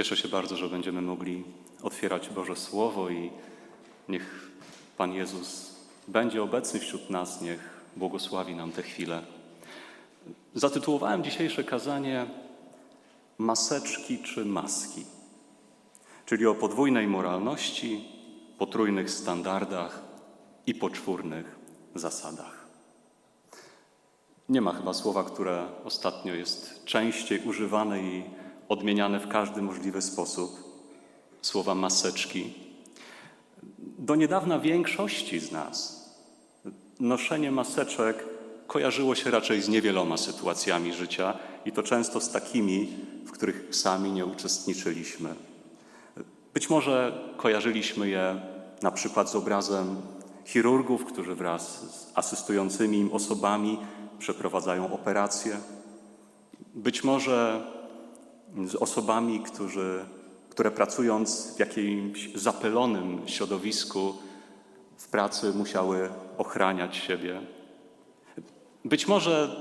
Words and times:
Cieszę 0.00 0.16
się 0.16 0.28
bardzo, 0.28 0.56
że 0.56 0.68
będziemy 0.68 1.02
mogli 1.02 1.44
otwierać 1.82 2.28
Boże 2.28 2.56
Słowo 2.56 3.10
i 3.10 3.30
niech 4.08 4.50
Pan 4.96 5.12
Jezus 5.12 5.74
będzie 6.08 6.42
obecny 6.42 6.80
wśród 6.80 7.10
nas, 7.10 7.42
niech 7.42 7.84
błogosławi 7.96 8.54
nam 8.54 8.72
tę 8.72 8.82
chwilę. 8.82 9.22
Zatytułowałem 10.54 11.24
dzisiejsze 11.24 11.64
kazanie 11.64 12.26
Maseczki 13.38 14.18
czy 14.18 14.44
maski, 14.44 15.04
czyli 16.26 16.46
o 16.46 16.54
podwójnej 16.54 17.06
moralności, 17.06 18.04
potrójnych 18.58 19.10
standardach 19.10 20.02
i 20.66 20.74
poczwórnych 20.74 21.58
zasadach. 21.94 22.66
Nie 24.48 24.60
ma 24.60 24.72
chyba 24.72 24.94
słowa, 24.94 25.24
które 25.24 25.66
ostatnio 25.84 26.34
jest 26.34 26.84
częściej 26.84 27.40
używane 27.44 28.02
i 28.02 28.39
odmieniane 28.70 29.20
w 29.20 29.28
każdy 29.28 29.62
możliwy 29.62 30.02
sposób. 30.02 30.50
Słowa 31.42 31.74
maseczki. 31.74 32.54
Do 33.78 34.14
niedawna 34.14 34.58
większości 34.58 35.40
z 35.40 35.52
nas 35.52 36.00
noszenie 37.00 37.50
maseczek 37.50 38.24
kojarzyło 38.66 39.14
się 39.14 39.30
raczej 39.30 39.62
z 39.62 39.68
niewieloma 39.68 40.16
sytuacjami 40.16 40.92
życia 40.92 41.38
i 41.64 41.72
to 41.72 41.82
często 41.82 42.20
z 42.20 42.30
takimi, 42.30 42.88
w 43.26 43.30
których 43.30 43.68
sami 43.70 44.12
nie 44.12 44.26
uczestniczyliśmy. 44.26 45.34
Być 46.54 46.70
może 46.70 47.24
kojarzyliśmy 47.36 48.08
je 48.08 48.40
na 48.82 48.90
przykład 48.90 49.30
z 49.30 49.36
obrazem 49.36 49.96
chirurgów, 50.44 51.04
którzy 51.04 51.34
wraz 51.34 51.80
z 51.80 52.12
asystującymi 52.14 52.98
im 52.98 53.12
osobami 53.12 53.78
przeprowadzają 54.18 54.92
operacje. 54.92 55.56
Być 56.74 57.04
może 57.04 57.62
z 58.66 58.74
osobami, 58.74 59.40
którzy, 59.40 60.04
które 60.48 60.70
pracując 60.70 61.54
w 61.56 61.58
jakimś 61.58 62.34
zapylonym 62.34 63.28
środowisku 63.28 64.14
w 64.96 65.08
pracy 65.08 65.52
musiały 65.54 66.10
ochraniać 66.38 66.96
siebie. 66.96 67.40
Być 68.84 69.08
może 69.08 69.56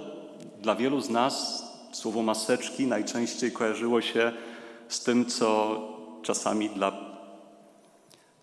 dla 0.62 0.76
wielu 0.76 1.02
z 1.02 1.10
nas 1.10 1.64
słowo 1.92 2.22
maseczki 2.22 2.88
najczęściej 2.88 3.52
kojarzyło 3.52 4.02
się 4.02 4.34
z 4.88 5.04
tym, 5.04 5.26
co 5.26 5.80
czasami 6.22 6.70
dla 6.70 6.92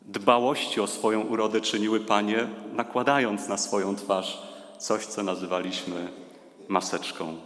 dbałości 0.02 0.80
o 0.80 0.86
swoją 0.86 1.20
urodę 1.22 1.61
czyniły 1.61 2.00
panie, 2.00 2.48
nakładając 2.72 3.48
na 3.48 3.56
swoją 3.56 3.97
twarz 3.97 4.42
coś, 4.78 5.06
co 5.06 5.22
nazywaliśmy 5.22 6.08
maseczką. 6.69 7.36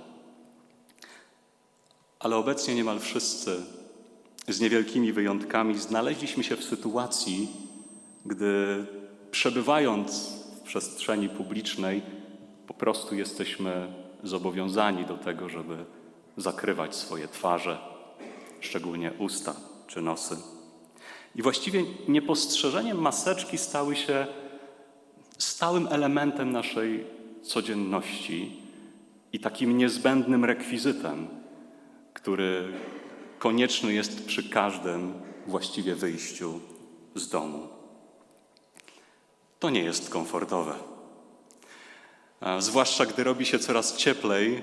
Ale 2.20 2.36
obecnie 2.36 2.74
niemal 2.74 3.00
wszyscy, 3.00 3.62
z 4.48 4.60
niewielkimi 4.60 5.12
wyjątkami, 5.12 5.78
znaleźliśmy 5.78 6.44
się 6.44 6.56
w 6.56 6.64
sytuacji, 6.64 7.48
gdy 8.26 8.86
przebywając 9.30 10.28
w 10.56 10.60
przestrzeni 10.60 11.28
publicznej, 11.28 12.02
po 12.66 12.74
prostu 12.74 13.14
jesteśmy 13.14 13.92
zobowiązani 14.22 15.04
do 15.04 15.18
tego, 15.18 15.48
żeby 15.48 15.84
zakrywać 16.36 16.96
swoje 16.96 17.28
twarze, 17.28 17.78
szczególnie 18.60 19.12
usta 19.18 19.54
czy 19.86 20.02
nosy. 20.02 20.36
I 21.34 21.42
właściwie 21.42 21.84
niepostrzeżeniem 22.08 22.98
maseczki 22.98 23.58
stały 23.58 23.96
się 23.96 24.26
stałym 25.38 25.88
elementem 25.90 26.52
naszej 26.52 27.06
codzienności 27.42 28.56
i 29.32 29.40
takim 29.40 29.78
niezbędnym 29.78 30.44
rekwizytem, 30.44 31.39
który 32.22 32.72
konieczny 33.38 33.92
jest 33.92 34.26
przy 34.26 34.50
każdym 34.50 35.14
właściwie 35.46 35.94
wyjściu 35.94 36.60
z 37.14 37.28
domu. 37.28 37.68
To 39.58 39.70
nie 39.70 39.82
jest 39.82 40.10
komfortowe. 40.10 40.74
Zwłaszcza 42.58 43.06
gdy 43.06 43.24
robi 43.24 43.46
się 43.46 43.58
coraz 43.58 43.96
cieplej, 43.96 44.62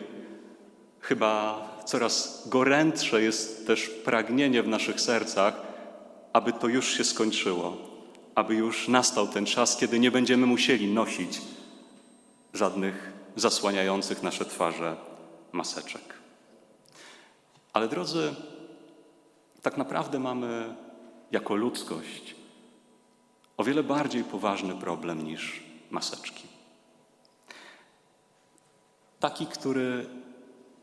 chyba 1.02 1.62
coraz 1.86 2.44
gorętsze 2.50 3.22
jest 3.22 3.68
też 3.68 3.90
pragnienie 3.90 4.64
w 4.64 4.68
naszych 4.68 5.02
sercach, 5.02 5.62
aby 6.34 6.54
to 6.54 6.68
już 6.68 6.98
się 6.98 7.04
skończyło, 7.04 7.78
aby 8.36 8.56
już 8.56 8.88
nastał 8.88 9.28
ten 9.28 9.46
czas, 9.46 9.78
kiedy 9.78 10.00
nie 10.00 10.12
będziemy 10.12 10.46
musieli 10.46 10.94
nosić 10.94 11.42
żadnych 12.54 13.14
zasłaniających 13.36 14.24
nasze 14.24 14.46
twarze 14.46 14.96
maseczek. 15.52 16.17
Ale 17.78 17.88
drodzy, 17.88 18.36
tak 19.62 19.78
naprawdę 19.78 20.20
mamy 20.20 20.76
jako 21.32 21.56
ludzkość 21.56 22.36
o 23.58 23.64
wiele 23.64 23.84
bardziej 23.84 24.24
poważny 24.24 24.76
problem 24.76 25.24
niż 25.24 25.64
maseczki. 25.92 26.48
Taki, 29.20 29.46
który 29.46 30.06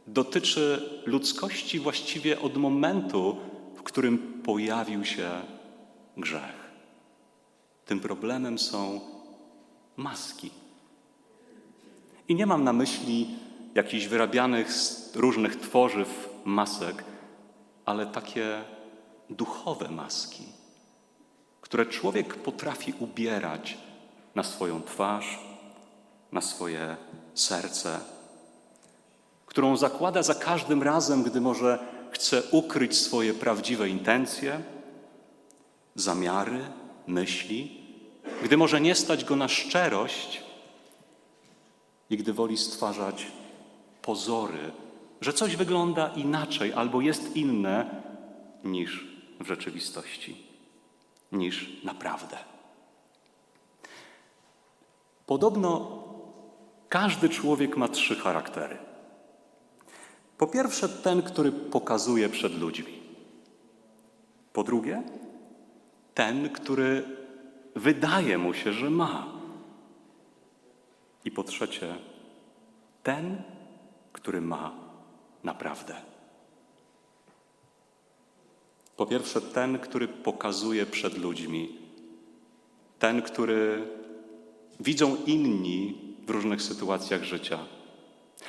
dotyczy 0.06 0.88
ludzkości 1.06 1.80
właściwie 1.80 2.40
od 2.40 2.56
momentu, 2.56 3.36
w 3.74 3.82
którym 3.82 4.42
pojawił 4.42 5.04
się 5.04 5.30
grzech. 6.16 6.70
Tym 7.86 8.00
problemem 8.00 8.58
są 8.58 9.00
maski. 9.96 10.50
I 12.28 12.34
nie 12.34 12.46
mam 12.46 12.64
na 12.64 12.72
myśli 12.72 13.28
jakichś 13.74 14.06
wyrabianych 14.06 14.72
z 14.72 15.16
różnych 15.16 15.56
tworzyw 15.56 16.33
masek, 16.44 17.04
ale 17.84 18.06
takie 18.06 18.64
duchowe 19.30 19.88
maski, 19.88 20.44
które 21.60 21.86
człowiek 21.86 22.34
potrafi 22.34 22.94
ubierać 22.98 23.78
na 24.34 24.42
swoją 24.42 24.82
twarz, 24.82 25.38
na 26.32 26.40
swoje 26.40 26.96
serce, 27.34 28.00
którą 29.46 29.76
zakłada 29.76 30.22
za 30.22 30.34
każdym 30.34 30.82
razem, 30.82 31.22
gdy 31.22 31.40
może 31.40 31.78
chce 32.10 32.42
ukryć 32.50 32.98
swoje 32.98 33.34
prawdziwe 33.34 33.88
intencje, 33.88 34.60
zamiary, 35.94 36.60
myśli, 37.06 37.84
gdy 38.42 38.56
może 38.56 38.80
nie 38.80 38.94
stać 38.94 39.24
go 39.24 39.36
na 39.36 39.48
szczerość 39.48 40.42
i 42.10 42.16
gdy 42.16 42.32
woli 42.32 42.56
stwarzać 42.56 43.26
pozory, 44.02 44.72
że 45.24 45.32
coś 45.32 45.56
wygląda 45.56 46.08
inaczej 46.08 46.72
albo 46.72 47.00
jest 47.00 47.36
inne 47.36 48.02
niż 48.64 49.06
w 49.40 49.46
rzeczywistości, 49.46 50.46
niż 51.32 51.84
naprawdę. 51.84 52.36
Podobno 55.26 56.02
każdy 56.88 57.28
człowiek 57.28 57.76
ma 57.76 57.88
trzy 57.88 58.16
charaktery. 58.16 58.78
Po 60.38 60.46
pierwsze, 60.46 60.88
ten, 60.88 61.22
który 61.22 61.52
pokazuje 61.52 62.28
przed 62.28 62.58
ludźmi. 62.58 63.02
Po 64.52 64.62
drugie, 64.62 65.02
ten, 66.14 66.48
który 66.50 67.04
wydaje 67.76 68.38
mu 68.38 68.54
się, 68.54 68.72
że 68.72 68.90
ma. 68.90 69.26
I 71.24 71.30
po 71.30 71.44
trzecie, 71.44 71.94
ten, 73.02 73.42
który 74.12 74.40
ma 74.40 74.83
naprawdę. 75.44 75.94
Po 78.96 79.06
pierwsze, 79.06 79.40
ten, 79.40 79.78
który 79.78 80.08
pokazuje 80.08 80.86
przed 80.86 81.18
ludźmi, 81.18 81.78
ten, 82.98 83.22
który 83.22 83.88
widzą 84.80 85.16
inni 85.26 85.98
w 86.26 86.30
różnych 86.30 86.62
sytuacjach 86.62 87.24
życia. 87.24 87.58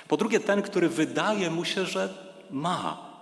Po 0.07 0.17
drugie, 0.17 0.39
ten, 0.39 0.61
który 0.61 0.89
wydaje 0.89 1.49
mu 1.49 1.65
się, 1.65 1.85
że 1.85 2.13
ma, 2.51 3.15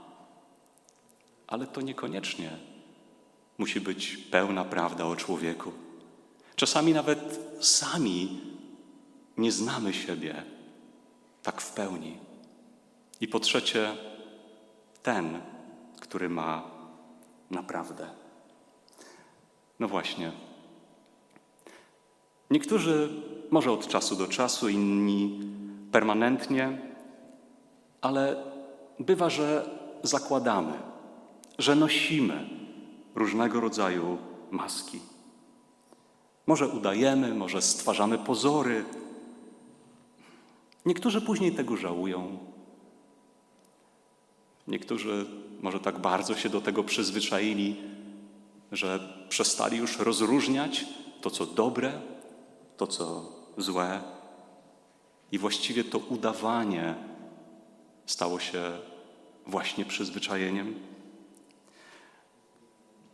ale 1.48 1.68
to 1.68 1.82
niekoniecznie 1.82 2.50
musi 3.58 3.82
być 3.82 4.18
pełna 4.18 4.66
prawda 4.66 5.06
o 5.06 5.16
człowieku. 5.16 5.72
Czasami 6.56 6.94
nawet 6.94 7.40
sami 7.60 8.42
nie 9.38 9.52
znamy 9.52 9.94
siebie 9.94 10.44
tak 11.44 11.62
w 11.62 11.72
pełni. 11.72 12.18
I 13.24 13.28
po 13.28 13.40
trzecie, 13.40 13.98
ten, 15.04 15.42
który 16.00 16.30
ma 16.30 16.64
naprawdę. 17.52 18.08
No 19.80 19.88
właśnie. 19.88 20.32
Niektórzy 22.52 23.10
może 23.52 23.72
od 23.72 23.88
czasu 23.88 24.16
do 24.16 24.28
czasu, 24.28 24.70
inni 24.70 25.40
permanentnie, 25.92 26.82
ale 28.02 28.44
bywa, 29.00 29.30
że 29.30 29.70
zakładamy, 30.04 30.74
że 31.58 31.76
nosimy 31.76 32.50
różnego 33.16 33.60
rodzaju 33.60 34.18
maski. 34.52 35.00
Może 36.48 36.68
udajemy, 36.68 37.34
może 37.34 37.62
stwarzamy 37.62 38.18
pozory. 38.18 38.86
Niektórzy 40.86 41.22
później 41.22 41.52
tego 41.52 41.78
żałują. 41.78 42.53
Niektórzy 44.68 45.26
może 45.62 45.80
tak 45.80 46.00
bardzo 46.00 46.36
się 46.36 46.50
do 46.50 46.62
tego 46.62 46.84
przyzwyczaili, 46.84 47.76
że 48.72 49.00
przestali 49.30 49.78
już 49.78 50.00
rozróżniać 50.00 50.86
to, 51.22 51.30
co 51.30 51.46
dobre, 51.46 52.02
to, 52.78 52.88
co 52.88 53.32
złe, 53.58 54.02
i 55.32 55.38
właściwie 55.38 55.84
to 55.84 55.98
udawanie 55.98 56.96
stało 58.06 58.40
się 58.40 58.72
właśnie 59.48 59.86
przyzwyczajeniem. 59.86 60.80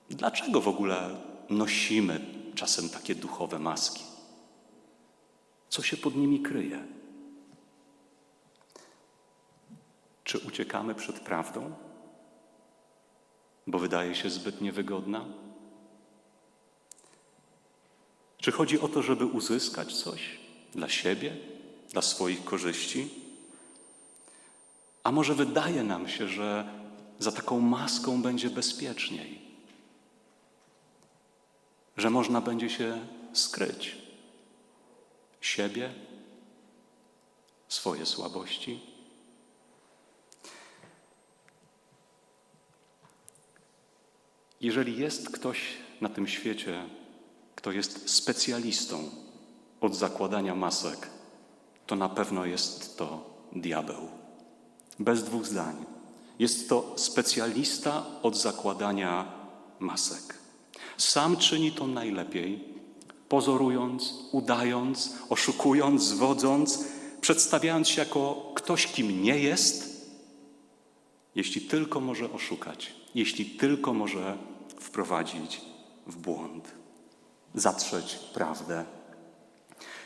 Dlaczego 0.10 0.62
w 0.62 0.68
ogóle 0.68 1.16
nosimy 1.50 2.22
czasem 2.56 2.90
takie 2.90 3.16
duchowe 3.16 3.60
maski? 3.60 4.04
Co 5.69 5.81
się 5.81 5.98
pod 5.98 6.16
nimi 6.16 6.40
kryje? 6.40 6.99
Czy 10.30 10.40
uciekamy 10.40 10.96
przed 10.96 11.20
prawdą, 11.20 11.74
bo 13.68 13.80
wydaje 13.80 14.16
się 14.16 14.30
zbyt 14.30 14.62
niewygodna? 14.62 15.26
Czy 18.38 18.52
chodzi 18.52 18.80
o 18.80 18.88
to, 18.88 19.02
żeby 19.02 19.26
uzyskać 19.26 19.94
coś 19.94 20.40
dla 20.72 20.90
siebie, 20.90 21.38
dla 21.90 22.02
swoich 22.02 22.44
korzyści? 22.44 23.10
A 25.04 25.12
może 25.12 25.36
wydaje 25.36 25.84
nam 25.84 26.08
się, 26.08 26.28
że 26.28 26.74
za 27.20 27.31
taką 27.31 27.60
maską 27.60 28.22
będzie 28.22 28.50
bezpieczniej, 28.50 29.42
że 31.98 32.10
można 32.10 32.42
będzie 32.42 32.70
się 32.70 33.08
skryć 33.34 33.98
siebie, 35.42 35.94
swoje 37.68 38.06
słabości? 38.06 38.88
Jeżeli 44.61 44.97
jest 44.97 45.29
ktoś 45.29 45.59
na 46.01 46.09
tym 46.09 46.27
świecie, 46.27 46.83
kto 47.56 47.71
jest 47.71 48.09
specjalistą 48.09 49.09
od 49.81 49.95
zakładania 49.95 50.56
masek, 50.56 51.07
to 51.88 51.95
na 51.95 52.09
pewno 52.09 52.45
jest 52.45 52.97
to 52.97 53.29
diabeł. 53.51 54.07
Bez 55.00 55.23
dwóch 55.23 55.45
zdań. 55.45 55.75
Jest 56.39 56.69
to 56.69 56.94
specjalista 56.95 58.06
od 58.23 58.38
zakładania 58.38 59.31
masek. 59.79 60.38
Sam 60.97 61.38
czyni 61.38 61.71
to 61.71 61.88
najlepiej, 61.88 62.63
pozorując, 63.29 64.13
udając, 64.31 65.13
oszukując, 65.29 66.03
zwodząc, 66.03 66.83
przedstawiając 67.21 67.88
się 67.89 68.01
jako 68.01 68.51
ktoś, 68.56 68.88
kim 68.88 69.23
nie 69.23 69.39
jest, 69.39 69.88
jeśli 71.39 71.62
tylko 71.62 72.00
może 72.00 72.31
oszukać, 72.31 72.94
jeśli 73.15 73.45
tylko 73.45 73.94
może 73.94 74.38
wprowadzić 74.80 75.62
w 76.07 76.15
błąd, 76.18 76.71
zatrzeć 77.56 78.15
prawdę. 78.33 78.86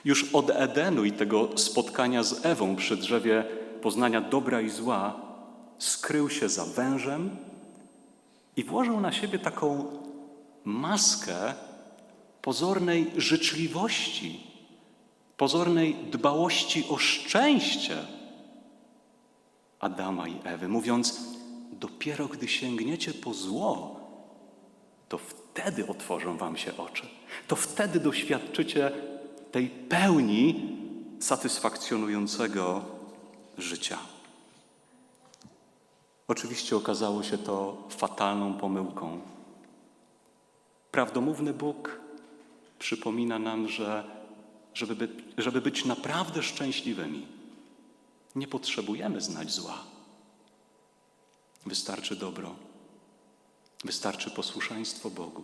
Już 0.05 0.33
od 0.33 0.49
Edenu 0.49 1.05
i 1.05 1.11
tego 1.11 1.57
spotkania 1.57 2.23
z 2.23 2.45
Ewą 2.45 2.75
przy 2.75 2.97
drzewie 2.97 3.45
poznania 3.81 4.21
dobra 4.21 4.61
i 4.61 4.69
zła 4.69 5.21
skrył 5.77 6.29
się 6.29 6.49
za 6.49 6.65
wężem 6.65 7.29
i 8.57 8.63
włożył 8.63 9.01
na 9.01 9.11
siebie 9.11 9.39
taką 9.39 9.85
maskę 10.63 11.53
pozornej 12.41 13.11
życzliwości, 13.17 14.47
pozornej 15.37 15.95
dbałości 16.11 16.85
o 16.89 16.97
szczęście 16.97 17.97
Adama 19.83 20.27
i 20.27 20.39
Ewy, 20.43 20.67
mówiąc: 20.67 21.21
Dopiero 21.71 22.27
gdy 22.27 22.47
sięgniecie 22.47 23.13
po 23.13 23.33
zło, 23.33 23.99
to 25.09 25.17
wtedy 25.17 25.87
otworzą 25.87 26.37
Wam 26.37 26.57
się 26.57 26.77
oczy. 26.77 27.07
To 27.47 27.55
wtedy 27.55 27.99
doświadczycie 27.99 28.91
tej 29.51 29.67
pełni 29.67 30.77
satysfakcjonującego 31.19 32.85
życia. 33.57 33.97
Oczywiście 36.27 36.75
okazało 36.75 37.23
się 37.23 37.37
to 37.37 37.87
fatalną 37.89 38.53
pomyłką. 38.53 39.21
Prawdomówny 40.91 41.53
Bóg 41.53 41.99
przypomina 42.79 43.39
nam, 43.39 43.67
że 43.67 44.03
żeby, 44.73 44.95
by, 44.95 45.09
żeby 45.37 45.61
być 45.61 45.85
naprawdę 45.85 46.43
szczęśliwymi, 46.43 47.27
nie 48.35 48.47
potrzebujemy 48.47 49.21
znać 49.21 49.51
zła. 49.51 49.83
Wystarczy 51.65 52.15
dobro, 52.15 52.55
wystarczy 53.83 54.31
posłuszeństwo 54.31 55.09
Bogu. 55.09 55.43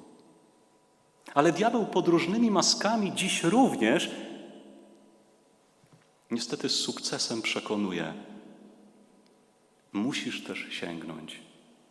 Ale 1.33 1.51
diabeł 1.51 1.85
pod 1.85 2.07
różnymi 2.07 2.51
maskami 2.51 3.15
dziś 3.15 3.43
również 3.43 4.11
niestety 6.31 6.69
z 6.69 6.75
sukcesem 6.75 7.41
przekonuje, 7.41 8.13
musisz 9.93 10.43
też 10.43 10.67
sięgnąć 10.69 11.39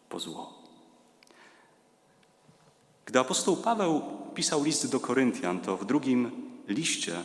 po 0.08 0.20
zło. 0.20 0.58
Gdy 3.06 3.18
apostoł 3.18 3.56
Paweł 3.56 4.02
pisał 4.34 4.64
list 4.64 4.90
do 4.90 5.00
Koryntian, 5.00 5.60
to 5.60 5.76
w 5.76 5.84
drugim 5.84 6.50
liście 6.68 7.16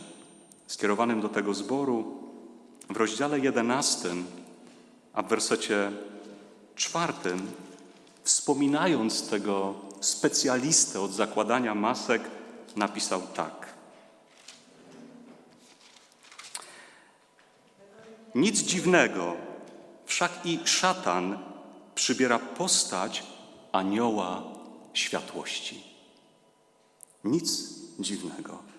skierowanym 0.66 1.20
do 1.20 1.28
tego 1.28 1.54
zboru, 1.54 2.23
w 2.90 2.96
rozdziale 2.96 3.40
11, 3.40 4.08
a 5.12 5.22
w 5.22 5.28
wersecie 5.28 5.92
czwartym, 6.74 7.52
wspominając 8.24 9.28
tego 9.28 9.74
specjalistę 10.00 11.00
od 11.00 11.12
zakładania 11.12 11.74
masek, 11.74 12.22
napisał 12.76 13.22
tak. 13.34 13.74
Nic 18.34 18.58
dziwnego, 18.58 19.36
wszak 20.06 20.32
i 20.44 20.60
szatan 20.64 21.38
przybiera 21.94 22.38
postać 22.38 23.22
anioła 23.72 24.42
światłości. 24.92 25.84
Nic 27.24 27.74
dziwnego. 27.98 28.73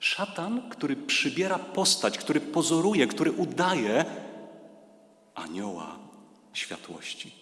Szatan, 0.00 0.70
który 0.70 0.96
przybiera 0.96 1.58
postać, 1.58 2.18
który 2.18 2.40
pozoruje, 2.40 3.06
który 3.06 3.32
udaje 3.32 4.04
anioła 5.34 5.98
światłości. 6.52 7.32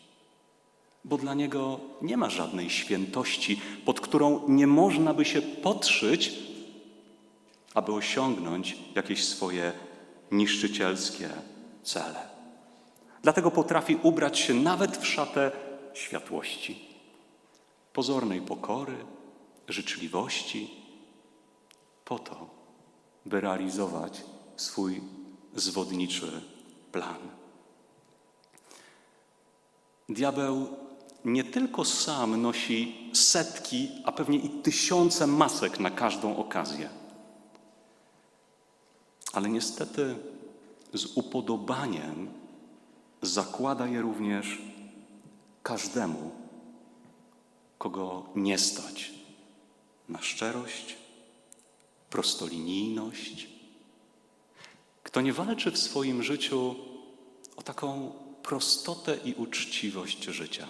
Bo 1.05 1.19
dla 1.19 1.35
niego 1.35 1.81
nie 2.03 2.17
ma 2.17 2.31
żadnej 2.31 2.71
świętości, 2.71 3.61
pod 3.85 4.01
którą 4.01 4.49
nie 4.49 4.67
można 4.67 5.15
by 5.15 5.25
się 5.25 5.43
podszyć, 5.43 6.33
aby 7.75 7.93
osiągnąć 7.93 8.77
jakieś 8.95 9.25
swoje 9.25 9.73
niszczycielskie 10.33 11.29
cele. 11.83 12.29
Dlatego 13.23 13.51
potrafi 13.51 13.97
ubrać 14.03 14.39
się 14.39 14.55
nawet 14.55 14.97
w 14.97 15.07
szatę 15.07 15.51
światłości, 15.95 16.85
pozornej 17.93 18.41
pokory, 18.41 18.97
życzliwości, 19.69 20.71
po 22.05 22.19
to, 22.19 22.51
by 23.27 23.41
realizować 23.41 24.23
swój 24.57 25.01
zwodniczy 25.55 26.41
plan. 26.93 27.19
Diabeł 30.09 30.69
nie 31.25 31.45
tylko 31.45 31.85
sam 31.85 32.43
nosi 32.43 33.11
setki, 33.13 33.89
a 34.05 34.13
pewnie 34.13 34.39
i 34.39 34.49
tysiące 34.49 35.27
masek 35.27 35.81
na 35.81 35.91
każdą 35.91 36.37
okazję, 36.37 36.91
ale 39.33 39.49
niestety 39.49 40.17
z 40.95 41.07
upodobaniem 41.17 42.29
zakłada 43.23 43.87
je 43.87 44.03
również 44.03 44.63
każdemu, 45.63 46.31
kogo 47.79 48.27
nie 48.35 48.59
stać 48.59 49.13
na 50.09 50.23
szczerość, 50.23 51.04
prostolinijność, 52.15 53.49
kto 55.03 55.21
nie 55.21 55.33
walczy 55.33 55.71
w 55.71 55.79
swoim 55.79 56.23
życiu 56.23 56.75
o 57.57 57.63
taką 57.63 58.13
prostotę 58.43 59.19
i 59.25 59.35
uczciwość 59.35 60.25
życia. 60.25 60.67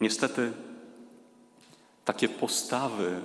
Niestety, 0.00 0.52
takie 2.04 2.28
postawy 2.28 3.20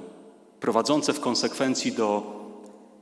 prowadzące 0.59 1.13
w 1.13 1.19
konsekwencji 1.19 1.91
do 1.91 2.39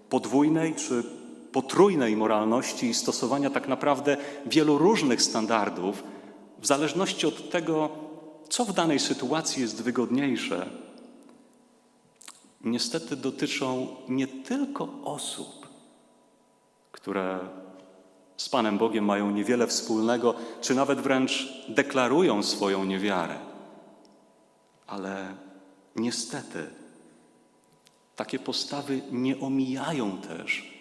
podwójnej 0.09 0.75
czy 0.75 1.03
potrójnej 1.51 2.15
moralności 2.15 2.85
i 2.85 2.93
stosowania 2.93 3.49
tak 3.49 3.67
naprawdę 3.67 4.17
wielu 4.45 4.77
różnych 4.77 5.21
standardów, 5.21 6.03
w 6.59 6.65
zależności 6.65 7.27
od 7.27 7.49
tego, 7.49 8.08
co 8.49 8.65
w 8.65 8.73
danej 8.73 8.99
sytuacji 8.99 9.61
jest 9.61 9.81
wygodniejsze, 9.81 10.69
niestety 12.61 13.15
dotyczą 13.15 13.95
nie 14.07 14.27
tylko 14.27 14.89
osób, 15.03 15.67
które 16.91 17.39
z 18.37 18.49
Panem 18.49 18.77
Bogiem 18.77 19.05
mają 19.05 19.31
niewiele 19.31 19.67
wspólnego, 19.67 20.35
czy 20.61 20.75
nawet 20.75 20.99
wręcz 20.99 21.63
deklarują 21.67 22.43
swoją 22.43 22.85
niewiarę. 22.85 23.39
Ale 24.87 25.35
niestety 25.95 26.69
takie 28.15 28.39
postawy 28.39 29.01
nie 29.11 29.39
omijają 29.39 30.17
też 30.17 30.73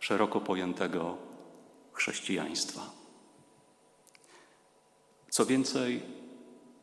szeroko 0.00 0.40
pojętego 0.40 1.16
chrześcijaństwa. 1.92 2.90
Co 5.30 5.46
więcej, 5.46 6.02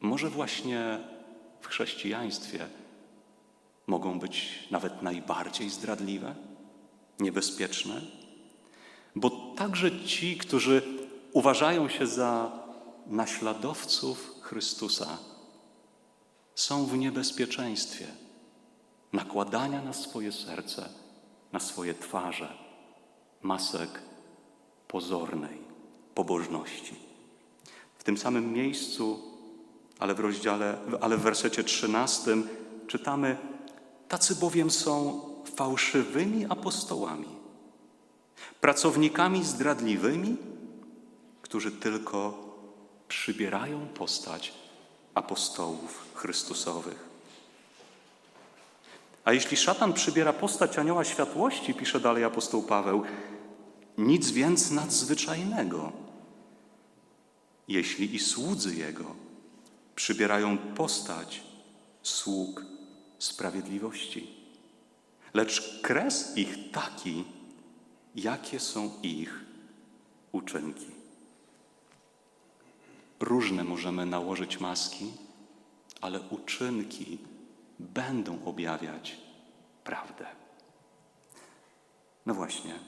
może 0.03 0.29
właśnie 0.29 0.99
w 1.61 1.67
chrześcijaństwie 1.67 2.67
mogą 3.87 4.19
być 4.19 4.67
nawet 4.71 5.01
najbardziej 5.01 5.69
zdradliwe, 5.69 6.35
niebezpieczne, 7.19 8.01
bo 9.15 9.29
także 9.57 10.03
ci, 10.05 10.37
którzy 10.37 10.81
uważają 11.33 11.89
się 11.89 12.07
za 12.07 12.51
naśladowców 13.07 14.39
Chrystusa, 14.41 15.17
są 16.55 16.85
w 16.85 16.97
niebezpieczeństwie 16.97 18.07
nakładania 19.13 19.81
na 19.81 19.93
swoje 19.93 20.31
serce, 20.31 20.89
na 21.51 21.59
swoje 21.59 21.93
twarze 21.93 22.57
masek 23.41 24.01
pozornej 24.87 25.57
pobożności. 26.15 26.95
W 27.97 28.03
tym 28.03 28.17
samym 28.17 28.53
miejscu, 28.53 29.32
ale 30.03 30.13
w 30.13 30.19
rozdziale, 30.19 30.77
ale 31.01 31.17
w 31.17 31.21
wersecie 31.21 31.63
13 31.63 32.31
czytamy: 32.87 33.37
Tacy 34.07 34.35
bowiem 34.35 34.71
są 34.71 35.21
fałszywymi 35.55 36.45
apostołami, 36.49 37.27
pracownikami 38.61 39.43
zdradliwymi, 39.43 40.37
którzy 41.41 41.71
tylko 41.71 42.43
przybierają 43.07 43.87
postać 43.87 44.53
apostołów 45.13 46.05
Chrystusowych. 46.13 47.09
A 49.25 49.33
jeśli 49.33 49.57
szatan 49.57 49.93
przybiera 49.93 50.33
postać 50.33 50.79
anioła 50.79 51.03
światłości, 51.03 51.73
pisze 51.73 51.99
dalej 51.99 52.23
apostoł 52.23 52.63
Paweł, 52.63 53.03
nic 53.97 54.31
więc 54.31 54.71
nadzwyczajnego, 54.71 55.91
jeśli 57.67 58.15
i 58.15 58.19
słudzy 58.19 58.75
jego 58.75 59.23
przybierają 59.95 60.57
postać 60.57 61.43
sług 62.03 62.65
sprawiedliwości. 63.19 64.43
Lecz 65.33 65.81
kres 65.81 66.37
ich 66.37 66.71
taki, 66.71 67.25
jakie 68.15 68.59
są 68.59 68.91
ich 69.03 69.39
uczynki. 70.31 70.91
Różne 73.19 73.63
możemy 73.63 74.05
nałożyć 74.05 74.59
maski, 74.59 75.11
ale 76.01 76.19
uczynki 76.21 77.17
będą 77.79 78.45
objawiać 78.45 79.17
prawdę. 79.83 80.25
No 82.25 82.33
właśnie. 82.33 82.79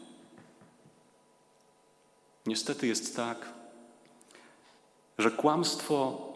Niestety 2.45 2.87
jest 2.87 3.15
tak, 3.15 3.53
że 5.17 5.31
kłamstwo 5.31 6.34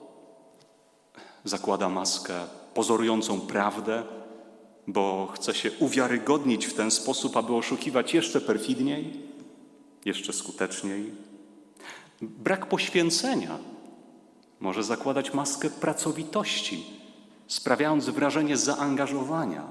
zakłada 1.43 1.89
maskę 1.89 2.33
pozorującą 2.73 3.41
prawdę, 3.41 4.03
bo 4.87 5.27
chce 5.33 5.53
się 5.53 5.71
uwiarygodnić 5.79 6.65
w 6.65 6.73
ten 6.73 6.91
sposób, 6.91 7.37
aby 7.37 7.55
oszukiwać 7.55 8.13
jeszcze 8.13 8.41
perfidniej, 8.41 9.13
jeszcze 10.05 10.33
skuteczniej. 10.33 11.11
Brak 12.21 12.65
poświęcenia 12.65 13.57
może 14.59 14.83
zakładać 14.83 15.33
maskę 15.33 15.69
pracowitości, 15.69 16.85
sprawiając 17.47 18.09
wrażenie 18.09 18.57
zaangażowania. 18.57 19.63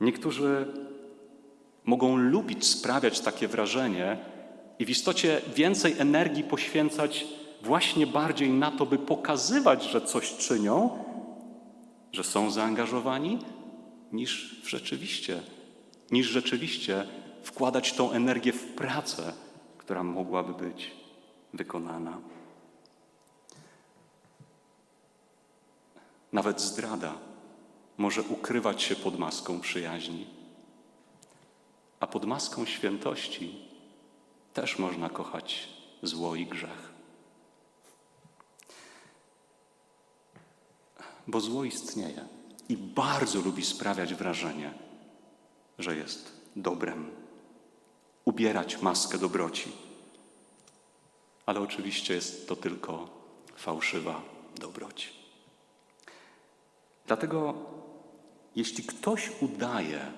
Niektórzy 0.00 0.66
mogą 1.84 2.16
lubić 2.16 2.66
sprawiać 2.66 3.20
takie 3.20 3.48
wrażenie 3.48 4.18
i 4.78 4.84
w 4.84 4.90
istocie 4.90 5.42
więcej 5.54 5.94
energii 5.98 6.44
poświęcać 6.44 7.26
właśnie 7.62 8.06
bardziej 8.06 8.50
na 8.50 8.70
to, 8.70 8.86
by 8.86 8.98
pokazywać, 8.98 9.84
że 9.84 10.00
coś 10.00 10.36
czynią, 10.36 11.04
że 12.12 12.24
są 12.24 12.50
zaangażowani, 12.50 13.38
niż 14.12 14.62
rzeczywiście, 14.64 15.42
niż 16.10 16.26
rzeczywiście 16.26 17.06
wkładać 17.42 17.92
tą 17.92 18.12
energię 18.12 18.52
w 18.52 18.74
pracę, 18.74 19.32
która 19.78 20.02
mogłaby 20.02 20.54
być 20.64 20.90
wykonana. 21.54 22.18
Nawet 26.32 26.60
zdrada 26.60 27.14
może 27.98 28.22
ukrywać 28.22 28.82
się 28.82 28.96
pod 28.96 29.18
maską 29.18 29.60
przyjaźni, 29.60 30.26
a 32.00 32.06
pod 32.06 32.24
maską 32.24 32.64
świętości 32.64 33.54
też 34.52 34.78
można 34.78 35.08
kochać 35.08 35.68
zło 36.02 36.36
i 36.36 36.46
grzech. 36.46 36.91
Bo 41.26 41.40
zło 41.40 41.64
istnieje 41.64 42.24
i 42.68 42.76
bardzo 42.76 43.40
lubi 43.40 43.64
sprawiać 43.64 44.14
wrażenie, 44.14 44.74
że 45.78 45.96
jest 45.96 46.32
dobrem, 46.56 47.10
ubierać 48.24 48.82
maskę 48.82 49.18
dobroci. 49.18 49.72
Ale 51.46 51.60
oczywiście 51.60 52.14
jest 52.14 52.48
to 52.48 52.56
tylko 52.56 53.08
fałszywa 53.56 54.22
dobroć. 54.60 55.12
Dlatego, 57.06 57.54
jeśli 58.56 58.84
ktoś 58.84 59.30
udaje, 59.40 60.12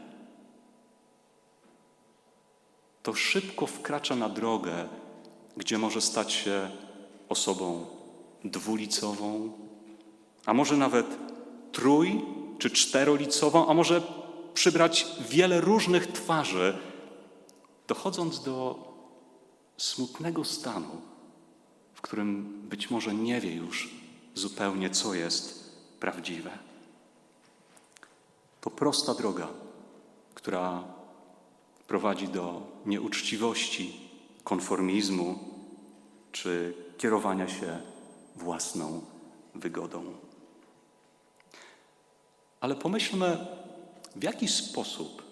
to 3.03 3.15
szybko 3.15 3.67
wkracza 3.67 4.17
na 4.17 4.29
drogę, 4.29 4.89
gdzie 5.57 5.79
może 5.79 6.01
stać 6.01 6.33
się 6.33 6.71
osobą 7.29 7.87
dwulicową, 8.45 9.53
a 10.47 10.55
może 10.55 10.77
nawet 10.77 11.07
trój 11.73 12.23
czy 12.59 12.71
czterolicową, 12.71 13.69
a 13.69 13.75
może 13.75 14.03
przybrać 14.55 15.07
wiele 15.29 15.61
różnych 15.61 16.07
twarzy, 16.07 16.79
dochodząc 17.87 18.43
do 18.43 18.89
smutnego 19.77 20.45
stanu, 20.45 21.01
w 21.95 22.01
którym 22.01 22.61
być 22.69 22.91
może 22.91 23.15
nie 23.15 23.41
wie 23.41 23.55
już 23.55 23.91
zupełnie, 24.35 24.91
co 24.91 25.15
jest 25.15 25.75
prawdziwe. 26.01 26.59
To 28.61 28.71
prosta 28.71 29.15
droga, 29.15 29.49
która 30.35 30.85
prowadzi 31.89 32.29
do 32.29 32.63
nieuczciwości, 32.87 34.01
konformizmu 34.45 35.39
czy 36.33 36.75
kierowania 36.99 37.49
się 37.49 37.81
własną 38.37 39.01
wygodą. 39.55 40.24
Ale 42.65 42.75
pomyślmy, 42.75 43.47
w 44.17 44.23
jaki 44.23 44.49
sposób 44.49 45.23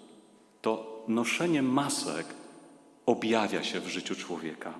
to 0.63 1.05
noszenie 1.09 1.63
masek 1.63 2.27
objawia 3.07 3.65
się 3.65 3.81
w 3.81 3.89
życiu 3.89 4.15
człowieka 4.15 4.75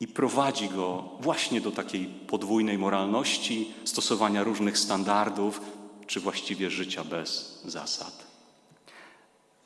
i 0.00 0.08
prowadzi 0.08 0.68
go 0.68 1.04
właśnie 1.20 1.60
do 1.60 1.70
takiej 1.70 2.06
podwójnej 2.06 2.78
moralności, 2.78 3.74
stosowania 3.84 4.44
różnych 4.44 4.78
standardów, 4.78 5.60
czy 6.06 6.20
właściwie 6.20 6.70
życia 6.70 7.04
bez 7.04 7.62
zasad. 7.64 8.26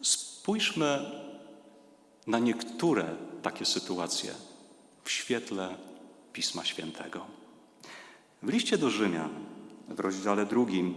Spójrzmy 0.02 1.10
na 2.26 2.38
niektóre 2.38 3.16
takie 3.42 3.64
sytuacje 3.64 4.34
w 5.04 5.10
świetle 5.10 5.76
Pisma 6.32 6.64
Świętego. 6.64 7.26
W 8.42 8.48
liście 8.48 8.78
do 8.78 8.90
Rzymian, 8.90 9.51
w 9.92 10.00
rozdziale 10.00 10.46
drugim, 10.46 10.94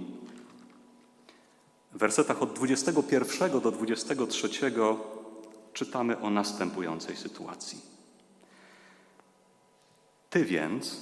w 1.94 1.98
wersetach 1.98 2.42
od 2.42 2.54
21 2.54 3.60
do 3.62 3.72
23 3.72 4.50
czytamy 5.74 6.20
o 6.20 6.30
następującej 6.30 7.16
sytuacji. 7.16 7.82
Ty 10.30 10.46
więc, 10.46 11.02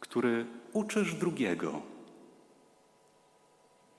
który 0.00 0.46
uczysz 0.72 1.14
drugiego, 1.14 1.82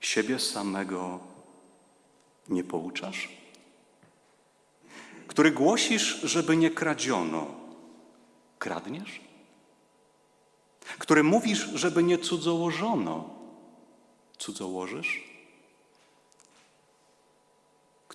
siebie 0.00 0.38
samego 0.38 1.20
nie 2.48 2.64
pouczasz? 2.64 3.28
Który 5.26 5.50
głosisz, 5.50 6.20
żeby 6.22 6.56
nie 6.56 6.70
kradziono, 6.70 7.46
kradniesz? 8.58 9.29
Który 10.98 11.22
mówisz, 11.22 11.68
żeby 11.74 12.02
nie 12.02 12.18
cudzołożono, 12.18 13.30
cudzołożysz? 14.38 15.30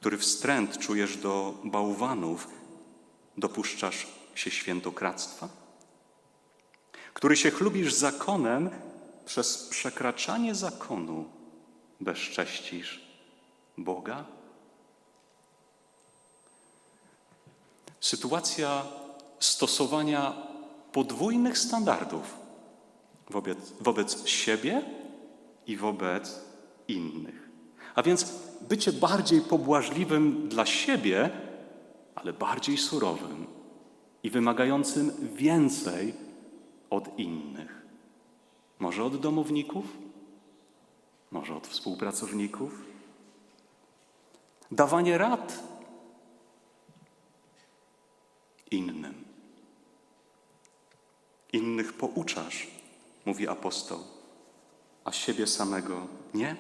który 0.06 0.18
wstręt 0.18 0.78
czujesz 0.78 1.18
do 1.18 1.54
bałwanów, 1.64 2.48
dopuszczasz 3.38 4.08
się 4.36 4.52
świętokradztwa? 4.52 5.50
Który 7.14 7.38
się 7.38 7.52
chlubisz 7.52 7.94
zakonem, 7.94 8.70
przez 9.26 9.68
przekraczanie 9.68 10.56
zakonu 10.56 11.26
bezcześcisz 12.00 13.02
Boga? 13.78 14.26
Sytuacja 18.00 18.86
stosowania 19.40 20.34
podwójnych 20.92 21.58
standardów 21.58 22.45
wobec, 23.30 23.74
wobec 23.82 24.28
siebie 24.28 24.82
i 25.68 25.78
wobec 25.78 26.46
innych. 26.88 27.50
A 27.96 28.04
więc 28.04 28.34
bycie 28.62 28.94
bardziej 28.94 29.42
pobłażliwym 29.42 30.50
dla 30.50 30.66
siebie, 30.66 31.30
ale 32.16 32.34
bardziej 32.34 32.78
surowym 32.78 33.48
i 34.24 34.30
wymagającym 34.30 35.12
więcej 35.36 36.14
od 36.90 37.20
innych. 37.20 37.86
Może 38.80 39.04
od 39.04 39.18
domowników, 39.18 39.86
może 41.32 41.56
od 41.56 41.68
współpracowników. 41.68 42.82
Dawanie 44.72 45.18
rad 45.18 45.64
innym. 48.72 49.26
Innych 51.54 51.94
pouczasz, 51.94 52.68
mówi 53.26 53.48
apostoł, 53.48 54.00
a 55.04 55.12
siebie 55.12 55.48
samego 55.48 56.08
nie? 56.34 56.56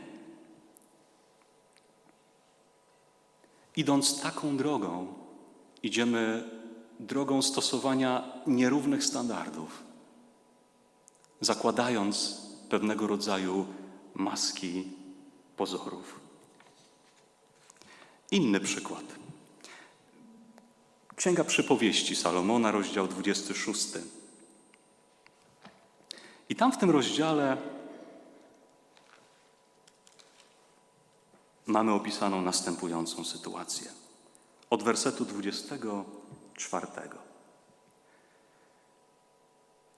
Idąc 3.76 4.22
taką 4.22 4.58
drogą, 4.58 5.14
idziemy 5.84 6.50
drogą 7.00 7.42
stosowania 7.42 8.42
nierównych 8.48 9.04
standardów, 9.04 9.84
zakładając 11.42 12.42
pewnego 12.70 13.08
rodzaju 13.08 13.66
maski 14.16 14.88
pozorów. 15.58 16.20
Inny 18.32 18.60
przykład. 18.60 19.04
Księga 21.16 21.44
Przypowieści 21.44 22.16
Salomona, 22.16 22.72
rozdział 22.72 23.08
26. 23.08 23.88
I 26.50 26.56
tam 26.56 26.72
w 26.72 26.78
tym 26.78 26.90
rozdziale 26.90 27.58
mamy 31.66 31.92
opisaną 31.92 32.42
następującą 32.42 33.24
sytuację. 33.24 33.92
Od 34.70 34.84
wersetu 34.84 35.25
24. 35.25 36.88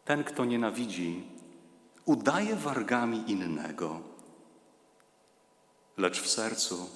Ten, 0.05 0.23
kto 0.23 0.45
nienawidzi, 0.45 1.23
udaje 2.05 2.55
wargami 2.55 3.31
innego, 3.31 4.01
lecz 5.97 6.21
w 6.21 6.29
sercu 6.29 6.89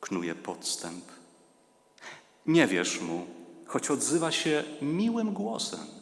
knuje 0.00 0.34
podstęp. 0.34 1.04
Nie 2.46 2.66
wierz 2.66 3.00
mu, 3.00 3.26
choć 3.66 3.90
odzywa 3.90 4.32
się 4.32 4.64
miłym 4.82 5.32
głosem, 5.32 5.95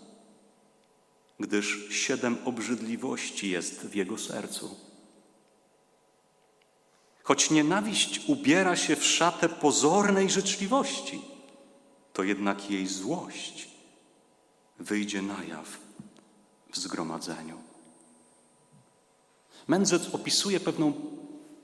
gdyż 1.41 1.89
siedem 1.91 2.39
obrzydliwości 2.45 3.51
jest 3.51 3.87
w 3.87 3.95
jego 3.95 4.19
sercu. 4.19 4.77
Choć 7.23 7.51
nienawiść 7.51 8.21
ubiera 8.27 8.77
się 8.77 8.97
w 8.97 9.05
szatę 9.05 9.49
pozornej 9.49 10.31
życzliwości, 10.31 11.23
to 12.13 12.23
jednak 12.23 12.71
jej 12.71 12.87
złość 12.87 13.69
wyjdzie 14.79 15.23
na 15.23 15.45
jaw 15.45 15.79
w 16.71 16.79
zgromadzeniu. 16.79 17.59
Mędrzec 19.69 20.15
opisuje 20.15 20.61
pewną 20.61 20.93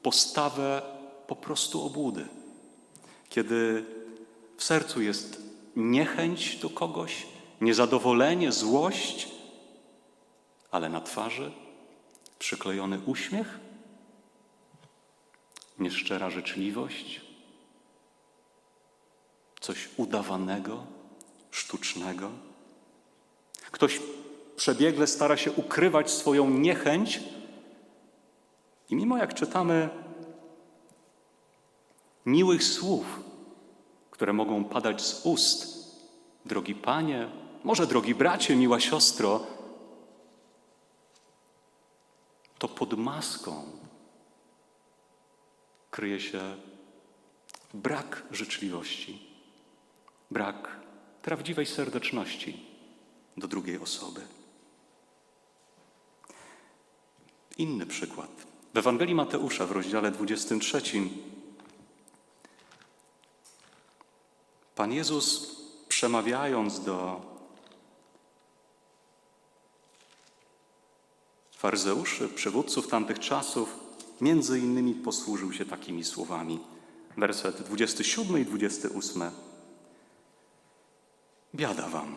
postawę 0.02 0.82
po 1.26 1.36
prostu 1.36 1.82
obłudy, 1.82 2.28
kiedy 3.28 3.84
w 4.56 4.64
sercu 4.64 5.02
jest 5.02 5.42
niechęć 5.76 6.56
do 6.56 6.70
kogoś, 6.70 7.26
niezadowolenie, 7.60 8.52
złość, 8.52 9.28
ale 10.70 10.88
na 10.88 11.00
twarzy 11.00 11.52
przyklejony 12.38 13.00
uśmiech, 13.06 13.58
nieszczera 15.78 16.30
życzliwość, 16.30 17.20
coś 19.60 19.88
udawanego, 19.96 20.86
sztucznego. 21.50 22.30
Ktoś 23.70 24.00
przebiegle 24.56 25.06
stara 25.06 25.36
się 25.36 25.52
ukrywać 25.52 26.10
swoją 26.10 26.50
niechęć, 26.50 27.20
i 28.90 28.96
mimo 28.96 29.18
jak 29.18 29.34
czytamy 29.34 29.88
miłych 32.26 32.64
słów, 32.64 33.20
które 34.10 34.32
mogą 34.32 34.64
padać 34.64 35.02
z 35.02 35.26
ust, 35.26 35.80
drogi 36.44 36.74
panie, 36.74 37.28
może 37.64 37.86
drogi 37.86 38.14
bracie, 38.14 38.56
miła 38.56 38.80
siostro, 38.80 39.46
to 42.60 42.68
pod 42.68 42.92
maską 42.98 43.64
kryje 45.90 46.20
się 46.20 46.56
brak 47.74 48.22
życzliwości, 48.30 49.26
brak 50.30 50.80
prawdziwej 51.22 51.66
serdeczności 51.66 52.66
do 53.36 53.48
drugiej 53.48 53.78
osoby. 53.78 54.20
Inny 57.58 57.86
przykład. 57.86 58.30
W 58.74 58.78
Ewangelii 58.78 59.14
Mateusza 59.14 59.66
w 59.66 59.70
rozdziale 59.70 60.10
23 60.10 60.82
Pan 64.74 64.92
Jezus 64.92 65.56
przemawiając 65.88 66.84
do 66.84 67.29
faryzeuszy, 71.60 72.28
przywódców 72.28 72.88
tamtych 72.88 73.18
czasów, 73.18 73.78
między 74.20 74.58
innymi 74.58 74.94
posłużył 74.94 75.52
się 75.52 75.64
takimi 75.64 76.04
słowami. 76.04 76.60
Werset 77.16 77.62
27 77.62 78.38
i 78.38 78.44
28. 78.44 79.22
Biada 81.54 81.88
wam, 81.88 82.16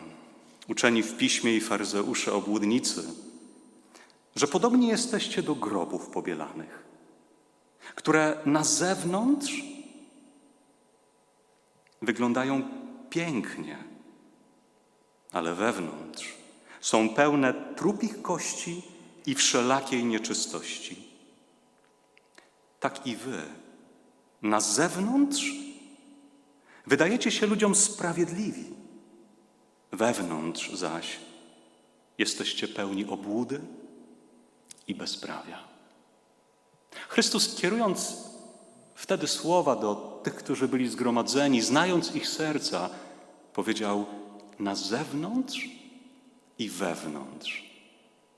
uczeni 0.68 1.02
w 1.02 1.16
piśmie 1.16 1.56
i 1.56 1.60
faryzeusze 1.60 2.32
obłudnicy, 2.32 3.02
że 4.36 4.46
podobni 4.46 4.88
jesteście 4.88 5.42
do 5.42 5.54
grobów 5.54 6.06
pobielanych, 6.06 6.84
które 7.94 8.38
na 8.46 8.64
zewnątrz 8.64 9.62
wyglądają 12.02 12.68
pięknie, 13.10 13.84
ale 15.32 15.54
wewnątrz 15.54 16.34
są 16.80 17.08
pełne 17.08 17.74
trupich 17.76 18.22
kości 18.22 18.93
i 19.26 19.34
wszelakiej 19.34 20.04
nieczystości. 20.04 21.08
Tak 22.80 23.06
i 23.06 23.16
wy 23.16 23.42
na 24.42 24.60
zewnątrz 24.60 25.44
wydajecie 26.86 27.30
się 27.30 27.46
ludziom 27.46 27.74
sprawiedliwi, 27.74 28.64
wewnątrz 29.92 30.70
zaś 30.72 31.18
jesteście 32.18 32.68
pełni 32.68 33.06
obłudy 33.06 33.60
i 34.86 34.94
bezprawia. 34.94 35.58
Chrystus, 37.08 37.54
kierując 37.54 38.16
wtedy 38.94 39.26
słowa 39.26 39.76
do 39.76 40.20
tych, 40.24 40.34
którzy 40.34 40.68
byli 40.68 40.88
zgromadzeni, 40.88 41.62
znając 41.62 42.14
ich 42.14 42.28
serca, 42.28 42.90
powiedział: 43.52 44.06
Na 44.58 44.74
zewnątrz 44.74 45.68
i 46.58 46.68
wewnątrz. 46.68 47.73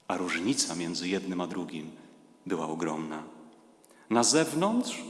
A 0.09 0.17
różnica 0.17 0.75
między 0.75 1.09
jednym 1.09 1.41
a 1.41 1.47
drugim 1.47 1.91
była 2.47 2.67
ogromna. 2.67 3.23
Na 4.11 4.23
zewnątrz 4.23 5.03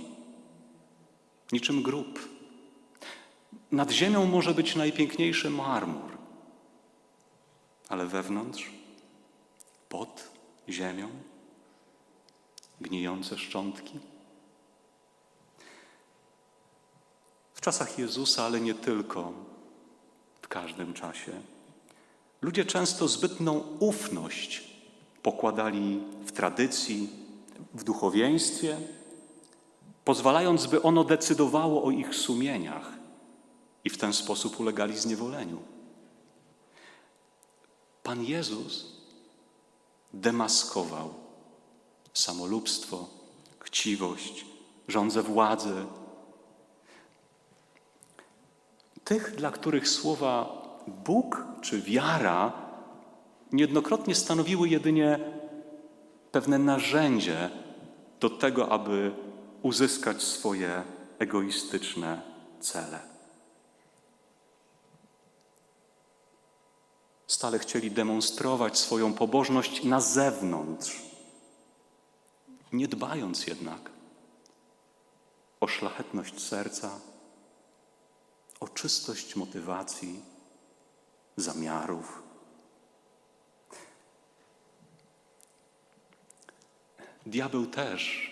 niczym 1.53 1.83
grób. 1.83 2.29
Nad 3.73 3.91
ziemią 3.91 4.27
może 4.27 4.55
być 4.55 4.77
najpiękniejszy 4.77 5.51
marmur, 5.51 6.19
ale 7.89 8.07
wewnątrz, 8.07 8.71
pod 9.89 10.31
ziemią, 10.69 11.09
gnijące 12.81 13.39
szczątki. 13.39 13.99
W 17.55 17.61
czasach 17.61 17.99
Jezusa, 17.99 18.45
ale 18.45 18.61
nie 18.61 18.75
tylko, 18.75 19.33
w 20.43 20.49
każdym 20.49 20.95
czasie, 20.95 21.41
ludzie 22.43 22.65
często 22.65 23.09
zbytną 23.09 23.59
ufność 23.79 24.76
pokładali 25.27 26.01
w 26.27 26.33
tradycji, 26.33 27.11
w 27.75 27.85
duchowieństwie, 27.85 28.77
pozwalając, 30.05 30.67
by 30.67 30.83
ono 30.83 31.05
decydowało 31.05 31.85
o 31.85 31.91
ich 31.91 32.15
sumieniach 32.15 32.93
i 33.85 33.91
w 33.91 33.99
ten 33.99 34.13
sposób 34.13 34.61
ulegali 34.61 34.99
zniewoleniu. 34.99 35.59
Pan 38.03 38.25
Jezus 38.25 38.87
demaskował 40.13 41.15
samolubstwo, 42.15 43.09
chciwość, 43.61 44.47
rządzę 44.89 45.23
władzy. 45.23 45.87
Tych, 49.05 49.37
dla 49.37 49.51
których 49.51 49.89
słowa 49.89 50.63
Bóg 50.87 51.45
czy 51.63 51.83
wiara 51.83 52.66
niejednokrotnie 53.53 54.15
stanowiły 54.15 54.69
jedynie 54.69 55.21
pewne 56.33 56.59
narzędzie 56.59 57.51
do 58.21 58.31
tego, 58.31 58.69
aby 58.73 59.13
uzyskać 59.63 60.23
swoje 60.23 60.83
egoistyczne 61.19 62.23
cele. 62.61 63.01
Stale 67.27 67.59
chcieli 67.59 67.91
demonstrować 67.91 68.79
swoją 68.79 69.13
pobożność 69.13 69.85
na 69.85 70.01
zewnątrz, 70.01 71.03
nie 72.73 72.89
dbając 72.89 73.47
jednak 73.47 73.91
o 75.61 75.67
szlachetność 75.67 76.41
serca, 76.41 77.01
o 78.61 78.69
czystość 78.69 79.37
motywacji, 79.37 80.23
zamiarów. 81.37 82.26
Diabeł 87.27 87.67
też 87.67 88.31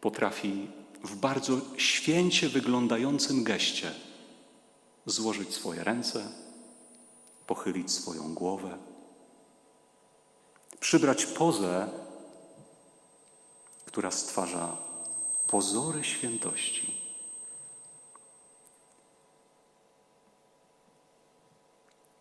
potrafi 0.00 0.68
w 1.04 1.16
bardzo 1.16 1.60
święcie 1.76 2.48
wyglądającym 2.48 3.44
geście 3.44 3.92
złożyć 5.06 5.54
swoje 5.54 5.84
ręce, 5.84 6.32
pochylić 7.46 7.92
swoją 7.92 8.34
głowę, 8.34 8.78
przybrać 10.80 11.26
pozę, 11.26 11.88
która 13.86 14.10
stwarza 14.10 14.76
pozory 15.46 16.04
świętości. 16.04 17.00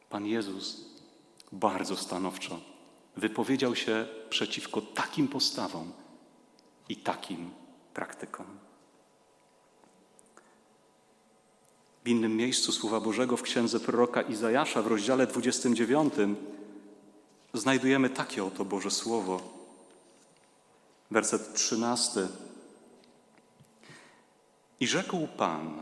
Pan 0.10 0.26
Jezus 0.26 0.82
bardzo 1.52 1.98
stanowczo 1.98 2.60
wypowiedział 3.20 3.76
się 3.76 4.08
przeciwko 4.30 4.82
takim 4.82 5.28
postawom 5.28 5.92
i 6.90 6.96
takim 6.96 7.52
praktykom. 7.94 8.46
W 12.04 12.08
innym 12.08 12.38
miejscu 12.38 12.72
Słowa 12.72 13.00
Bożego 13.00 13.38
w 13.38 13.42
księdze 13.42 13.80
proroka 13.80 14.22
Izajasza 14.22 14.82
w 14.82 14.88
rozdziale 14.88 15.28
29 15.28 16.14
znajdujemy 17.54 18.10
takie 18.10 18.44
oto 18.44 18.66
Boże 18.66 18.92
Słowo. 18.92 19.42
Werset 21.12 21.54
13. 21.54 22.28
I 24.80 24.88
rzekł 24.88 25.28
Pan, 25.38 25.82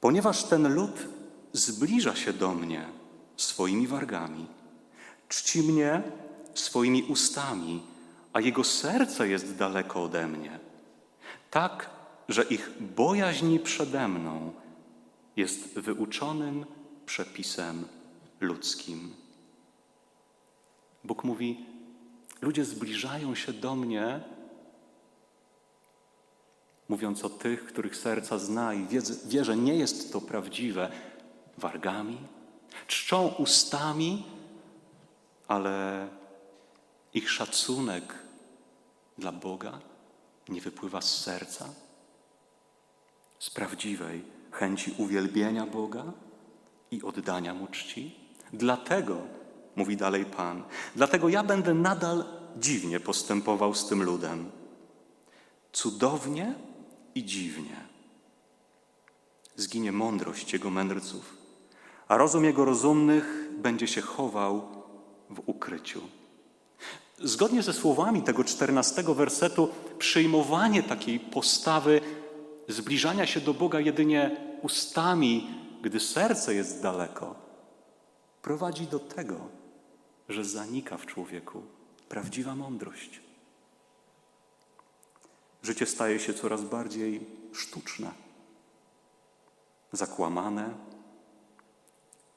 ponieważ 0.00 0.44
ten 0.44 0.74
lud 0.74 1.08
zbliża 1.52 2.16
się 2.16 2.32
do 2.32 2.54
mnie 2.54 2.99
swoimi 3.42 3.86
wargami, 3.86 4.46
czci 5.28 5.62
mnie 5.62 6.02
swoimi 6.54 7.02
ustami, 7.02 7.82
a 8.32 8.40
jego 8.40 8.64
serce 8.64 9.28
jest 9.28 9.56
daleko 9.56 10.04
ode 10.04 10.26
mnie, 10.26 10.58
tak, 11.50 11.90
że 12.28 12.42
ich 12.42 12.70
bojaźń 12.80 13.58
przede 13.58 14.08
mną 14.08 14.52
jest 15.36 15.78
wyuczonym 15.78 16.66
przepisem 17.06 17.84
ludzkim. 18.40 19.14
Bóg 21.04 21.24
mówi: 21.24 21.66
Ludzie 22.42 22.64
zbliżają 22.64 23.34
się 23.34 23.52
do 23.52 23.76
mnie, 23.76 24.20
mówiąc 26.88 27.24
o 27.24 27.30
tych, 27.30 27.64
których 27.64 27.96
serca 27.96 28.38
zna 28.38 28.74
i 28.74 28.86
wie, 29.26 29.44
że 29.44 29.56
nie 29.56 29.76
jest 29.76 30.12
to 30.12 30.20
prawdziwe, 30.20 30.90
wargami, 31.58 32.18
czczą 32.90 33.28
ustami, 33.28 34.24
ale 35.48 36.08
ich 37.14 37.30
szacunek 37.30 38.14
dla 39.18 39.32
Boga 39.32 39.80
nie 40.48 40.60
wypływa 40.60 41.00
z 41.00 41.22
serca, 41.22 41.68
z 43.38 43.50
prawdziwej 43.50 44.24
chęci 44.50 44.94
uwielbienia 44.98 45.66
Boga 45.66 46.04
i 46.90 47.02
oddania 47.02 47.54
Mu 47.54 47.66
czci. 47.66 48.14
Dlatego, 48.52 49.16
mówi 49.76 49.96
dalej 49.96 50.24
Pan, 50.24 50.62
dlatego 50.96 51.28
ja 51.28 51.42
będę 51.42 51.74
nadal 51.74 52.24
dziwnie 52.56 53.00
postępował 53.00 53.74
z 53.74 53.88
tym 53.88 54.02
ludem. 54.02 54.50
Cudownie 55.72 56.54
i 57.14 57.24
dziwnie. 57.24 57.76
Zginie 59.56 59.92
mądrość 59.92 60.52
jego 60.52 60.70
mędrców, 60.70 61.39
a 62.10 62.16
rozum 62.16 62.44
jego 62.44 62.64
rozumnych 62.64 63.48
będzie 63.58 63.88
się 63.88 64.00
chował 64.00 64.68
w 65.30 65.42
ukryciu. 65.46 66.00
Zgodnie 67.18 67.62
ze 67.62 67.72
słowami 67.72 68.22
tego 68.22 68.44
czternastego 68.44 69.14
wersetu, 69.14 69.68
przyjmowanie 69.98 70.82
takiej 70.82 71.20
postawy 71.20 72.00
zbliżania 72.68 73.26
się 73.26 73.40
do 73.40 73.54
Boga 73.54 73.80
jedynie 73.80 74.36
ustami, 74.62 75.50
gdy 75.82 76.00
serce 76.00 76.54
jest 76.54 76.82
daleko, 76.82 77.34
prowadzi 78.42 78.86
do 78.86 78.98
tego, 78.98 79.36
że 80.28 80.44
zanika 80.44 80.96
w 80.96 81.06
człowieku 81.06 81.62
prawdziwa 82.08 82.54
mądrość. 82.54 83.20
Życie 85.62 85.86
staje 85.86 86.18
się 86.18 86.34
coraz 86.34 86.62
bardziej 86.62 87.26
sztuczne, 87.52 88.10
zakłamane. 89.92 90.89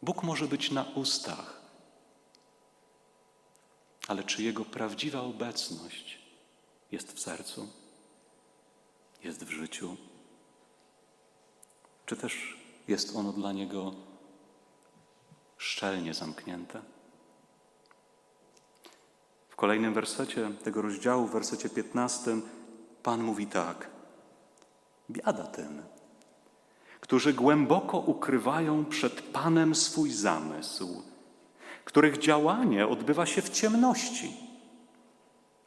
Bóg 0.03 0.23
może 0.23 0.47
być 0.47 0.71
na 0.71 0.83
ustach, 0.83 1.61
ale 4.07 4.23
czy 4.23 4.43
Jego 4.43 4.65
prawdziwa 4.65 5.21
obecność 5.21 6.19
jest 6.91 7.13
w 7.13 7.19
sercu, 7.19 7.69
jest 9.23 9.43
w 9.43 9.49
życiu? 9.49 9.97
Czy 12.05 12.15
też 12.15 12.57
jest 12.87 13.15
ono 13.15 13.33
dla 13.33 13.51
Niego 13.51 13.93
szczelnie 15.57 16.13
zamknięte? 16.13 16.81
W 19.49 19.55
kolejnym 19.55 19.93
wersecie 19.93 20.51
tego 20.63 20.81
rozdziału, 20.81 21.27
w 21.27 21.31
wersecie 21.31 21.69
15, 21.69 22.31
Pan 23.03 23.23
mówi 23.23 23.47
tak: 23.47 23.89
Biada 25.09 25.47
tym, 25.47 25.83
którzy 27.13 27.33
głęboko 27.33 27.97
ukrywają 27.97 28.85
przed 28.85 29.21
Panem 29.21 29.75
swój 29.75 30.11
zamysł 30.11 31.03
których 31.85 32.17
działanie 32.17 32.87
odbywa 32.87 33.25
się 33.25 33.41
w 33.41 33.49
ciemności 33.49 34.37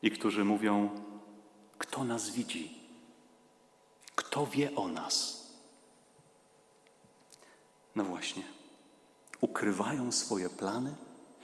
i 0.02 0.10
którzy 0.10 0.44
mówią: 0.44 0.90
Kto 1.78 2.04
nas 2.04 2.30
widzi? 2.30 2.78
Kto 4.14 4.46
wie 4.46 4.74
o 4.74 4.88
nas? 4.88 5.46
No 7.96 8.04
właśnie, 8.04 8.42
ukrywają 9.40 10.12
swoje 10.12 10.48
plany. 10.50 10.94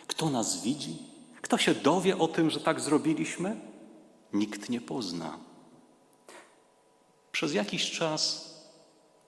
Kto 0.06 0.30
nas 0.30 0.62
widzi? 0.62 0.98
Kto 1.42 1.58
się 1.58 1.74
dowie 1.74 2.18
o 2.18 2.28
tym, 2.28 2.50
że 2.50 2.60
tak 2.60 2.80
zrobiliśmy? 2.80 3.60
Nikt 4.32 4.68
nie 4.68 4.80
pozna. 4.80 5.38
Przez 7.32 7.54
jakiś 7.54 7.90
czas 7.90 8.51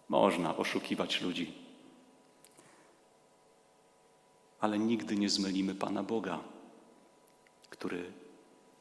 można 0.08 0.56
oszukiwać 0.56 1.20
ludzi 1.20 1.64
ale 4.64 4.78
nigdy 4.78 5.16
nie 5.16 5.30
zmylimy 5.30 5.74
Pana 5.74 6.02
Boga, 6.02 6.38
który 7.70 8.12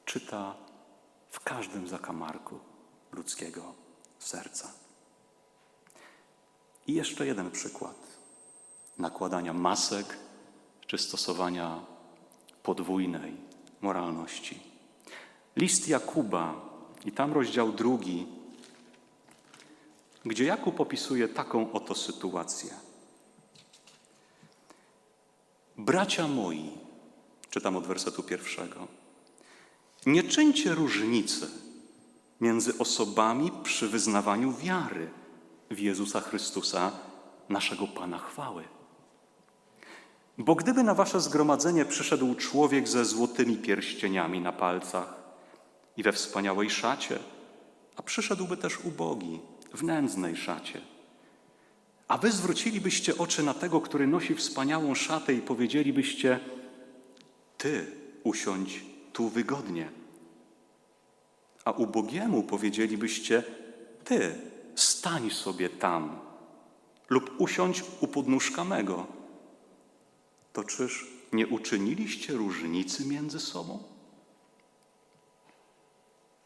czyta 0.05 0.55
w 1.29 1.39
każdym 1.39 1.87
zakamarku 1.87 2.59
ludzkiego 3.11 3.73
serca. 4.19 4.71
I 6.87 6.93
jeszcze 6.93 7.25
jeden 7.25 7.51
przykład 7.51 7.95
nakładania 8.97 9.53
masek 9.53 10.17
czy 10.87 10.97
stosowania 10.97 11.79
podwójnej 12.63 13.37
moralności. 13.81 14.59
List 15.55 15.87
Jakuba 15.87 16.69
i 17.05 17.11
tam 17.11 17.33
rozdział 17.33 17.71
drugi, 17.71 18.27
gdzie 20.25 20.43
Jakub 20.43 20.79
opisuje 20.79 21.27
taką 21.27 21.71
oto 21.71 21.95
sytuację. 21.95 22.73
Bracia 25.77 26.27
moi, 26.27 26.69
czytam 27.49 27.75
od 27.75 27.87
wersetu 27.87 28.23
pierwszego, 28.23 28.87
nie 30.05 30.23
czyńcie 30.23 30.75
różnicy 30.75 31.47
między 32.41 32.77
osobami 32.77 33.51
przy 33.63 33.87
wyznawaniu 33.87 34.53
wiary 34.53 35.09
w 35.71 35.79
Jezusa 35.79 36.21
Chrystusa, 36.21 36.91
naszego 37.49 37.87
Pana 37.87 38.19
chwały. 38.19 38.63
Bo 40.37 40.55
gdyby 40.55 40.83
na 40.83 40.93
wasze 40.93 41.21
zgromadzenie 41.21 41.85
przyszedł 41.85 42.35
człowiek 42.35 42.87
ze 42.87 43.05
złotymi 43.05 43.57
pierścieniami 43.57 44.41
na 44.41 44.51
palcach 44.51 45.13
i 45.97 46.03
we 46.03 46.11
wspaniałej 46.11 46.69
szacie, 46.69 47.19
a 47.95 48.01
przyszedłby 48.01 48.57
też 48.57 48.79
ubogi, 48.79 49.39
w 49.73 49.83
nędznej 49.83 50.35
szacie, 50.35 50.81
a 52.07 52.17
wy 52.17 52.31
zwrócilibyście 52.31 53.17
oczy 53.17 53.43
na 53.43 53.53
tego, 53.53 53.81
który 53.81 54.07
nosi 54.07 54.35
wspaniałą 54.35 54.95
szatę 54.95 55.33
i 55.33 55.41
powiedzielibyście: 55.41 56.39
Ty 57.57 57.91
usiądź 58.23 58.85
tu 59.13 59.29
wygodnie. 59.29 59.89
A 61.65 61.71
ubogiemu 61.71 62.43
powiedzielibyście: 62.43 63.43
Ty 64.03 64.35
stań 64.75 65.29
sobie 65.29 65.69
tam 65.69 66.19
lub 67.09 67.41
usiądź 67.41 67.83
u 68.01 68.07
podnóżka 68.07 68.63
mego. 68.63 69.07
To 70.53 70.63
czyż 70.63 71.07
nie 71.33 71.47
uczyniliście 71.47 72.33
różnicy 72.33 73.05
między 73.05 73.39
sobą? 73.39 73.83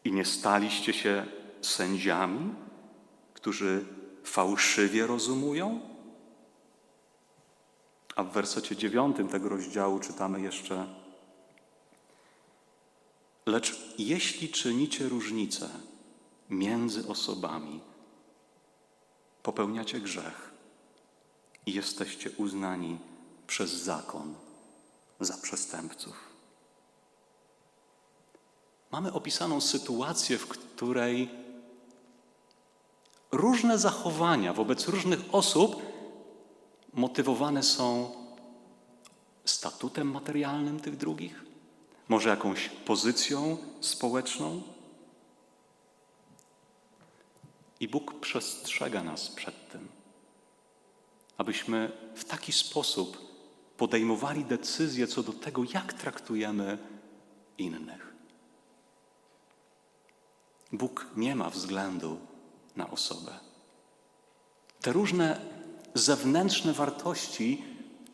I 0.04 0.12
nie 0.12 0.24
staliście 0.24 0.92
się 0.92 1.26
sędziami, 1.62 2.54
którzy 3.38 3.84
fałszywie 4.24 5.06
rozumują? 5.06 5.80
A 8.16 8.24
w 8.24 8.32
wersecie 8.32 8.76
dziewiątym 8.76 9.28
tego 9.28 9.48
rozdziału 9.48 10.00
czytamy 10.00 10.40
jeszcze: 10.40 10.86
Lecz 13.46 13.94
jeśli 13.98 14.48
czynicie 14.48 15.08
różnicę 15.08 15.70
między 16.50 17.08
osobami, 17.08 17.80
popełniacie 19.42 20.00
grzech 20.00 20.50
i 21.66 21.72
jesteście 21.72 22.30
uznani 22.30 22.98
przez 23.46 23.70
zakon 23.72 24.34
za 25.20 25.36
przestępców. 25.36 26.16
Mamy 28.92 29.12
opisaną 29.12 29.60
sytuację, 29.60 30.38
w 30.38 30.48
której 30.48 31.47
różne 33.32 33.78
zachowania 33.78 34.52
wobec 34.52 34.88
różnych 34.88 35.20
osób 35.32 35.82
motywowane 36.92 37.62
są 37.62 38.10
statutem 39.44 40.10
materialnym 40.10 40.80
tych 40.80 40.96
drugich, 40.96 41.44
może 42.08 42.28
jakąś 42.28 42.68
pozycją 42.68 43.56
społeczną. 43.80 44.62
I 47.80 47.88
Bóg 47.88 48.20
przestrzega 48.20 49.02
nas 49.02 49.28
przed 49.28 49.72
tym, 49.72 49.88
abyśmy 51.36 51.92
w 52.14 52.24
taki 52.24 52.52
sposób 52.52 53.28
podejmowali 53.76 54.44
decyzje 54.44 55.06
co 55.06 55.22
do 55.22 55.32
tego, 55.32 55.62
jak 55.74 55.92
traktujemy 55.92 56.78
innych. 57.58 58.14
Bóg 60.72 61.06
nie 61.16 61.36
ma 61.36 61.50
względu 61.50 62.18
na 62.78 62.90
osobę. 62.90 63.32
Te 64.80 64.92
różne 64.92 65.40
zewnętrzne 65.94 66.72
wartości 66.72 67.64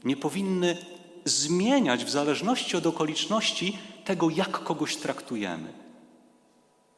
nie 0.05 0.17
powinny 0.17 0.77
zmieniać 1.25 2.05
w 2.05 2.11
zależności 2.11 2.77
od 2.77 2.87
okoliczności 2.87 3.79
tego, 4.05 4.31
jak 4.31 4.51
kogoś 4.51 4.97
traktujemy. 4.97 5.73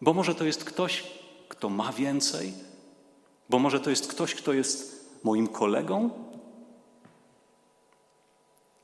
Bo 0.00 0.14
może 0.14 0.34
to 0.34 0.44
jest 0.44 0.64
ktoś, 0.64 1.04
kto 1.48 1.68
ma 1.68 1.92
więcej, 1.92 2.52
bo 3.50 3.58
może 3.58 3.80
to 3.80 3.90
jest 3.90 4.06
ktoś, 4.06 4.34
kto 4.34 4.52
jest 4.52 5.06
moim 5.24 5.48
kolegą, 5.48 6.10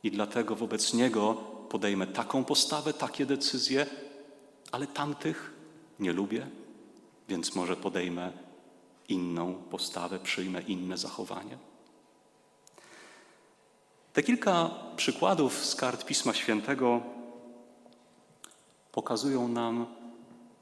i 0.02 0.10
dlatego 0.10 0.56
wobec 0.56 0.94
niego 0.94 1.34
podejmę 1.68 2.06
taką 2.06 2.44
postawę, 2.44 2.92
takie 2.92 3.26
decyzje, 3.26 3.86
ale 4.72 4.86
tamtych 4.86 5.52
nie 5.98 6.12
lubię, 6.12 6.46
więc 7.28 7.54
może 7.54 7.76
podejmę 7.76 8.32
inną 9.08 9.54
postawę, 9.54 10.18
przyjmę 10.18 10.62
inne 10.62 10.98
zachowanie. 10.98 11.58
Te 14.12 14.22
kilka 14.22 14.70
przykładów 14.96 15.64
z 15.64 15.74
kart 15.74 16.04
Pisma 16.04 16.34
Świętego 16.34 17.02
pokazują 18.92 19.48
nam, 19.48 19.86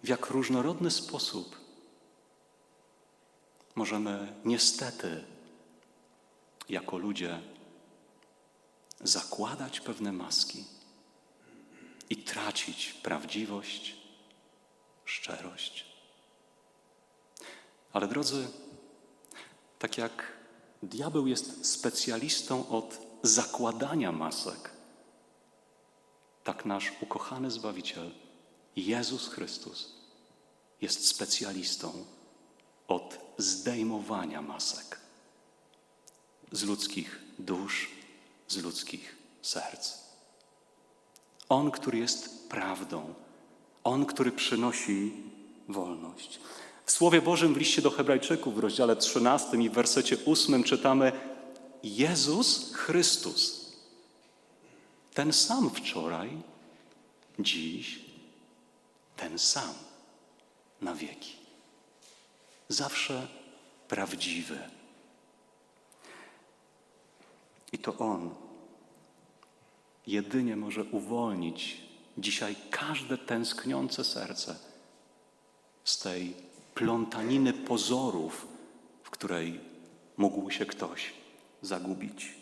w 0.03 0.09
jak 0.09 0.26
różnorodny 0.26 0.90
sposób 0.90 1.61
możemy 3.74 4.35
niestety 4.44 5.24
jako 6.68 6.98
ludzie 6.98 7.40
zakładać 9.00 9.81
pewne 9.81 10.12
maski 10.12 10.64
i 12.11 12.16
tracić 12.16 12.92
prawdziwość, 12.92 13.96
szczerość. 15.05 15.89
Ale 17.92 18.09
drodzy, 18.09 18.48
tak 19.79 19.98
jak 19.98 20.33
diabeł 20.83 21.26
jest 21.26 21.66
specjalistą 21.66 22.68
od 22.68 22.98
zakładania 23.22 24.12
masek, 24.12 24.70
tak 26.44 26.64
nasz 26.64 26.92
ukochany 27.00 27.50
Zbawiciel, 27.50 28.11
Jezus 28.76 29.29
Chrystus, 29.29 29.94
jest 30.81 31.07
specjalistą 31.07 32.05
od 32.88 33.18
zdejmowania 33.38 34.42
masek 34.42 35.00
z 36.53 36.62
ludzkich 36.62 37.20
dusz, 37.38 37.90
z 38.48 38.57
ludzkich 38.57 39.16
serc. 39.42 39.98
On, 41.48 41.70
który 41.70 41.98
jest 41.98 42.48
prawdą, 42.48 43.14
On, 43.85 44.07
który 44.07 44.33
przynosi 44.33 45.12
wolność. 45.68 46.40
W 46.90 46.92
Słowie 46.92 47.22
Bożym 47.22 47.55
w 47.55 47.57
liście 47.57 47.83
do 47.83 47.90
Hebrajczyków 47.90 48.55
w 48.55 48.59
rozdziale 48.59 48.96
13 48.96 49.57
i 49.57 49.70
w 49.70 49.72
wersecie 49.72 50.16
8 50.26 50.64
czytamy: 50.64 51.12
Jezus 51.83 52.74
Chrystus, 52.74 53.72
ten 55.14 55.33
sam 55.33 55.70
wczoraj, 55.70 56.31
dziś, 57.38 58.00
ten 59.16 59.38
sam 59.38 59.74
na 60.81 60.94
wieki. 60.94 61.33
Zawsze 62.68 63.26
prawdziwy. 63.88 64.59
I 67.72 67.79
to 67.79 67.98
On 67.98 68.35
jedynie 70.07 70.57
może 70.57 70.85
uwolnić 70.85 71.76
dzisiaj 72.18 72.57
każde 72.70 73.18
tęskniące 73.18 74.05
serce 74.05 74.57
z 75.85 75.98
tej 75.98 76.49
plątaniny 76.80 77.52
pozorów, 77.52 78.46
w 79.02 79.10
której 79.10 79.60
mógł 80.16 80.50
się 80.50 80.66
ktoś 80.66 81.12
zagubić. 81.62 82.34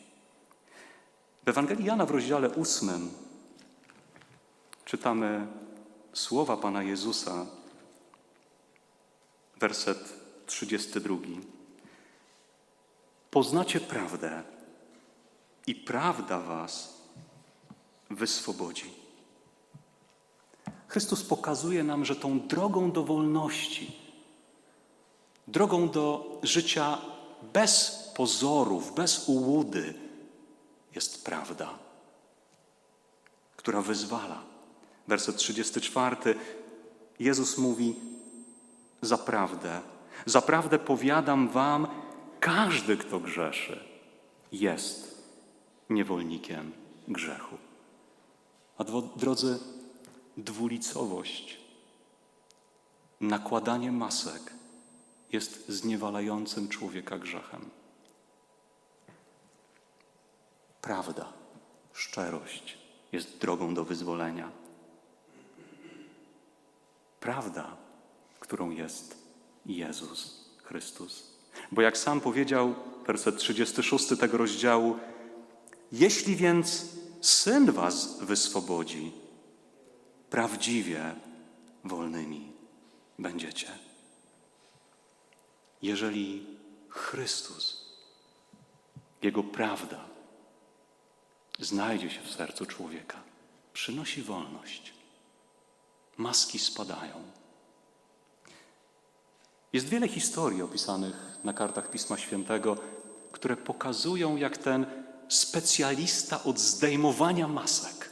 W 1.44 1.48
Ewangelii 1.48 1.84
Jana 1.84 2.06
w 2.06 2.10
rozdziale 2.10 2.50
ósmym 2.50 3.10
czytamy 4.84 5.46
słowa 6.12 6.56
Pana 6.56 6.82
Jezusa, 6.82 7.46
werset 9.60 10.14
32. 10.46 11.16
Poznacie 13.30 13.80
prawdę 13.80 14.42
i 15.66 15.74
prawda 15.74 16.40
was 16.40 17.02
wyswobodzi. 18.10 18.90
Chrystus 20.88 21.24
pokazuje 21.24 21.84
nam, 21.84 22.04
że 22.04 22.16
tą 22.16 22.40
drogą 22.40 22.92
do 22.92 23.04
wolności, 23.04 24.07
drogą 25.48 25.88
do 25.88 26.38
życia 26.42 26.98
bez 27.52 28.04
pozorów, 28.16 28.94
bez 28.94 29.28
ułudy 29.28 29.94
jest 30.94 31.24
prawda, 31.24 31.78
która 33.56 33.82
wyzwala. 33.82 34.42
Werset 35.08 35.36
34. 35.36 36.16
Jezus 37.18 37.58
mówi: 37.58 37.96
Zaprawdę, 39.02 39.80
zaprawdę 40.26 40.78
powiadam 40.78 41.48
Wam, 41.48 41.86
każdy, 42.40 42.96
kto 42.96 43.20
grzeszy, 43.20 43.84
jest 44.52 45.24
niewolnikiem 45.90 46.72
grzechu. 47.08 47.56
A 48.78 48.84
drodzy, 49.16 49.58
dwulicowość, 50.36 51.60
nakładanie 53.20 53.92
masek 53.92 54.57
jest 55.32 55.68
zniewalającym 55.68 56.68
człowieka 56.68 57.18
grzechem. 57.18 57.70
Prawda, 60.82 61.32
szczerość 61.92 62.78
jest 63.12 63.38
drogą 63.38 63.74
do 63.74 63.84
wyzwolenia. 63.84 64.50
Prawda, 67.20 67.76
którą 68.40 68.70
jest 68.70 69.18
Jezus 69.66 70.50
Chrystus. 70.64 71.38
Bo 71.72 71.82
jak 71.82 71.98
sam 71.98 72.20
powiedział, 72.20 72.74
werset 73.06 73.38
36 73.38 74.08
tego 74.20 74.36
rozdziału, 74.36 74.96
jeśli 75.92 76.36
więc 76.36 76.86
Syn 77.20 77.72
was 77.72 78.18
wyswobodzi, 78.20 79.12
prawdziwie 80.30 81.14
wolnymi 81.84 82.52
będziecie. 83.18 83.87
Jeżeli 85.82 86.46
Chrystus, 86.88 87.88
Jego 89.22 89.42
prawda 89.42 90.04
znajdzie 91.58 92.10
się 92.10 92.20
w 92.20 92.30
sercu 92.30 92.66
człowieka, 92.66 93.22
przynosi 93.72 94.22
wolność, 94.22 94.92
maski 96.16 96.58
spadają. 96.58 97.22
Jest 99.72 99.88
wiele 99.88 100.08
historii 100.08 100.62
opisanych 100.62 101.38
na 101.44 101.52
kartach 101.52 101.90
Pisma 101.90 102.18
Świętego, 102.18 102.76
które 103.32 103.56
pokazują, 103.56 104.36
jak 104.36 104.58
ten 104.58 104.86
specjalista 105.28 106.44
od 106.44 106.58
zdejmowania 106.58 107.48
masek, 107.48 108.10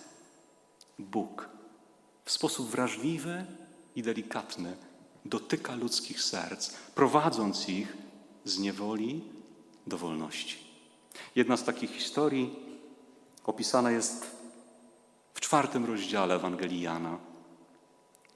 Bóg, 0.99 1.49
w 2.25 2.31
sposób 2.31 2.71
wrażliwy 2.71 3.45
i 3.97 4.03
delikatny 4.03 4.77
dotyka 5.29 5.75
ludzkich 5.75 6.23
serc, 6.23 6.71
prowadząc 6.95 7.69
ich 7.69 7.97
z 8.45 8.59
niewoli 8.59 9.25
do 9.87 9.99
wolności. 9.99 10.59
Jedna 11.35 11.57
z 11.57 11.65
takich 11.65 11.91
historii 11.91 12.55
opisana 13.45 13.91
jest 13.91 14.27
w 15.35 15.41
czwartym 15.41 15.85
rozdziale 15.85 16.35
Ewangelii 16.35 16.81
Jana. 16.81 17.19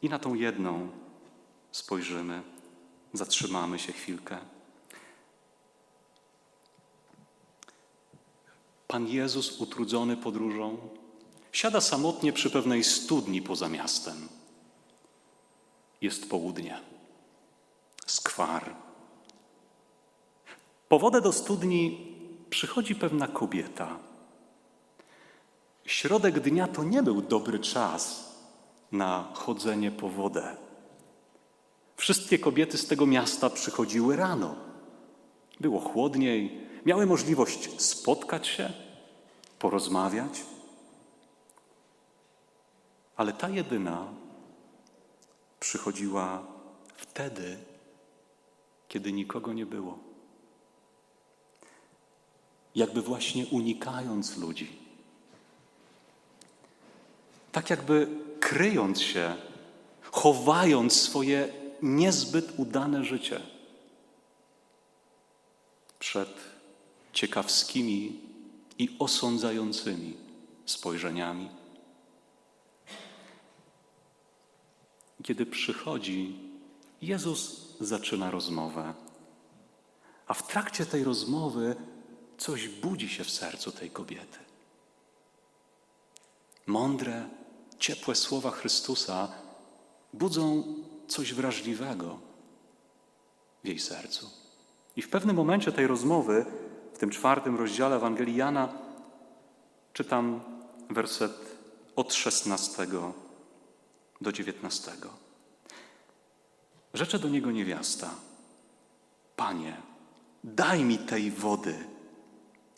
I 0.03 0.09
na 0.09 0.19
tą 0.19 0.35
jedną 0.35 0.89
spojrzymy, 1.73 2.43
zatrzymamy 3.13 3.79
się 3.79 3.93
chwilkę. 3.93 4.39
Pan 8.89 9.09
Jezus, 9.09 9.61
utrudzony 9.61 10.17
podróżą, 10.17 10.79
siada 11.53 11.81
samotnie 11.81 12.33
przy 12.33 12.51
pewnej 12.51 12.85
studni 12.85 13.43
poza 13.43 13.69
miastem. 13.69 14.29
Jest 16.01 16.31
południe, 16.31 16.81
skwar. 18.07 18.75
Po 20.89 20.99
wodę 20.99 21.21
do 21.21 21.33
studni 21.33 22.15
przychodzi 22.51 22.95
pewna 22.95 23.29
kobieta. 23.29 23.99
Środek 25.85 26.41
dnia 26.41 26.69
to 26.69 26.85
nie 26.85 27.03
był 27.03 27.23
dobry 27.23 27.59
czas 27.59 28.35
na 28.93 29.29
chodzenie 29.35 29.91
po 29.91 30.09
wodę. 30.09 30.57
Wszystkie 31.97 32.39
kobiety 32.39 32.79
z 32.79 32.87
tego 32.87 33.07
miasta 33.07 33.51
przychodziły 33.51 34.17
rano. 34.17 34.55
Było 35.61 35.81
chłodniej, 35.81 36.69
miały 36.87 37.07
możliwość 37.07 37.83
spotkać 37.83 38.47
się, 38.47 38.73
porozmawiać. 39.59 40.45
Ale 43.17 43.33
ta 43.33 43.49
jedyna 43.49 44.20
przychodziła 45.61 46.43
wtedy, 46.97 47.59
kiedy 48.89 49.13
nikogo 49.13 49.53
nie 49.53 49.67
było. 49.67 49.99
Jakby 52.75 53.03
właśnie 53.03 53.47
unikając 53.47 54.37
ludzi. 54.37 54.79
Tak 57.53 57.71
jakby 57.71 58.09
kryjąc 58.41 59.01
się, 59.01 59.37
chowając 60.03 61.01
swoje 61.01 61.53
niezbyt 61.83 62.53
udane 62.57 63.05
życie 63.05 63.41
przed 65.99 66.35
ciekawskimi 67.13 68.21
i 68.79 68.97
osądzającymi 68.99 70.17
spojrzeniami. 70.67 71.60
Kiedy 75.23 75.47
przychodzi, 75.47 76.37
Jezus 77.03 77.69
zaczyna 77.81 78.31
rozmowę, 78.31 78.95
a 80.27 80.35
w 80.35 80.47
trakcie 80.47 80.87
tej 80.87 81.05
rozmowy 81.05 81.77
coś 82.39 82.69
budzi 82.69 83.09
się 83.09 83.25
w 83.25 83.31
sercu 83.31 83.73
tej 83.73 83.91
kobiety. 83.91 84.39
Mądre, 86.67 87.29
ciepłe 87.79 88.15
słowa 88.15 88.51
Chrystusa 88.51 89.29
budzą 90.13 90.65
coś 91.09 91.35
wrażliwego 91.35 92.19
w 93.65 93.69
jej 93.69 93.79
sercu. 93.79 94.31
I 94.97 95.03
w 95.03 95.09
pewnym 95.09 95.37
momencie 95.37 95.73
tej 95.73 95.87
rozmowy, 95.87 96.47
w 96.95 96.99
tym 96.99 97.11
czwartym 97.11 97.57
rozdziale 97.57 97.97
Ewangelii 97.97 98.37
Jana, 98.37 98.69
czytam 99.93 100.41
werset 100.91 101.57
od 101.97 102.15
16 102.15 102.87
do 104.21 104.33
19. 104.33 104.93
Rzecze 106.95 107.19
do 107.19 107.29
niego 107.29 107.51
niewiasta: 107.51 108.11
Panie, 109.37 109.77
daj 110.45 110.85
mi 110.85 110.99
tej 110.99 111.31
wody, 111.31 111.75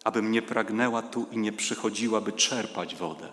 abym 0.05 0.31
nie 0.31 0.43
pragnęła 0.43 1.03
tu 1.03 1.27
i 1.31 1.39
nie 1.39 1.53
przychodziła, 1.53 2.21
by 2.21 2.33
czerpać 2.33 2.97
wodę. 2.97 3.33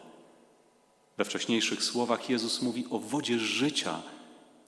We 1.17 1.26
wcześniejszych 1.26 1.84
słowach 1.84 2.30
Jezus 2.30 2.62
mówi 2.62 2.86
o 2.89 3.00
wodzie 3.00 3.39
życia, 3.39 4.02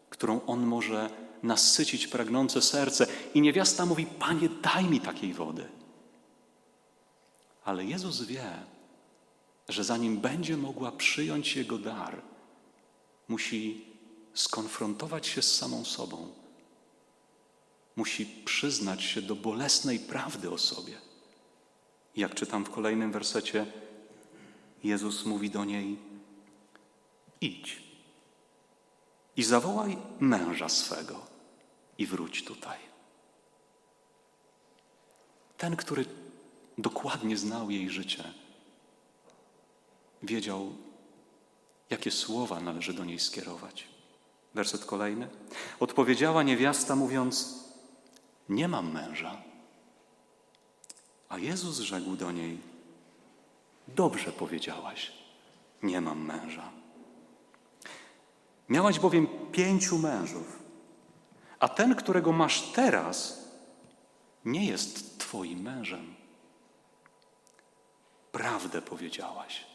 którą 0.10 0.42
On 0.46 0.66
może 0.66 1.10
nasycić 1.44 2.08
pragnące 2.08 2.62
serce. 2.62 3.08
I 3.34 3.42
niewiasta 3.42 3.86
mówi: 3.86 4.06
Panie, 4.06 4.50
daj 4.62 4.86
mi 4.86 5.00
takiej 5.00 5.34
wody. 5.34 5.66
Ale 7.66 7.86
Jezus 7.86 8.22
wie, 8.22 8.54
że 9.70 9.84
zanim 9.84 10.18
będzie 10.18 10.58
mogła 10.58 10.92
przyjąć 10.92 11.56
Jego 11.56 11.78
dar, 11.78 12.22
musi 13.32 13.86
skonfrontować 14.34 15.28
się 15.28 15.42
z 15.42 15.56
samą 15.56 15.86
sobą. 15.86 16.34
Musi 17.96 18.26
przyznać 18.26 19.04
się 19.04 19.22
do 19.22 19.36
bolesnej 19.36 20.00
prawdy 20.00 20.52
o 20.52 20.58
sobie. 20.58 20.98
Jak 22.16 22.36
czytam 22.36 22.66
w 22.66 22.70
kolejnym 22.70 23.12
wersecie, 23.12 23.66
Jezus 24.84 25.26
mówi 25.26 25.50
do 25.50 25.66
niej: 25.66 25.98
Idź 27.42 27.84
i 29.38 29.44
zawołaj 29.44 29.98
męża 30.20 30.70
swego 30.70 31.26
i 31.98 32.06
wróć 32.06 32.44
tutaj. 32.44 32.80
Ten, 35.58 35.76
który 35.76 36.06
dokładnie 36.78 37.38
znał 37.38 37.72
jej 37.72 37.90
życie, 37.90 38.24
wiedział, 40.24 40.76
jakie 41.92 42.12
słowa 42.12 42.60
należy 42.60 42.94
do 42.94 43.06
niej 43.06 43.20
skierować. 43.20 43.88
Werset 44.54 44.86
kolejny. 44.86 45.30
Odpowiedziała 45.80 46.44
niewiasta, 46.44 46.96
mówiąc: 46.96 47.64
Nie 48.50 48.68
mam 48.68 48.92
męża. 48.92 49.42
A 51.30 51.38
Jezus 51.38 51.80
rzekł 51.80 52.16
do 52.16 52.32
niej: 52.32 52.58
Dobrze 53.88 54.32
powiedziałaś, 54.32 55.12
nie 55.84 56.02
mam 56.02 56.26
męża. 56.26 56.72
Miałaś 58.70 59.00
bowiem 59.00 59.28
pięciu 59.52 59.98
mężów, 59.98 60.60
a 61.60 61.70
ten, 61.70 61.96
którego 61.96 62.32
masz 62.32 62.62
teraz, 62.62 63.46
nie 64.46 64.66
jest 64.66 65.20
Twoim 65.20 65.62
mężem. 65.62 66.16
Prawdę 68.32 68.82
powiedziałaś. 68.82 69.71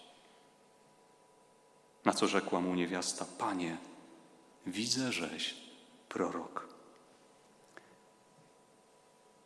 Na 2.06 2.12
co 2.12 2.26
rzekła 2.26 2.60
mu 2.60 2.74
niewiasta: 2.74 3.26
Panie, 3.38 3.76
widzę, 4.66 5.12
żeś 5.12 5.54
prorok. 6.08 6.68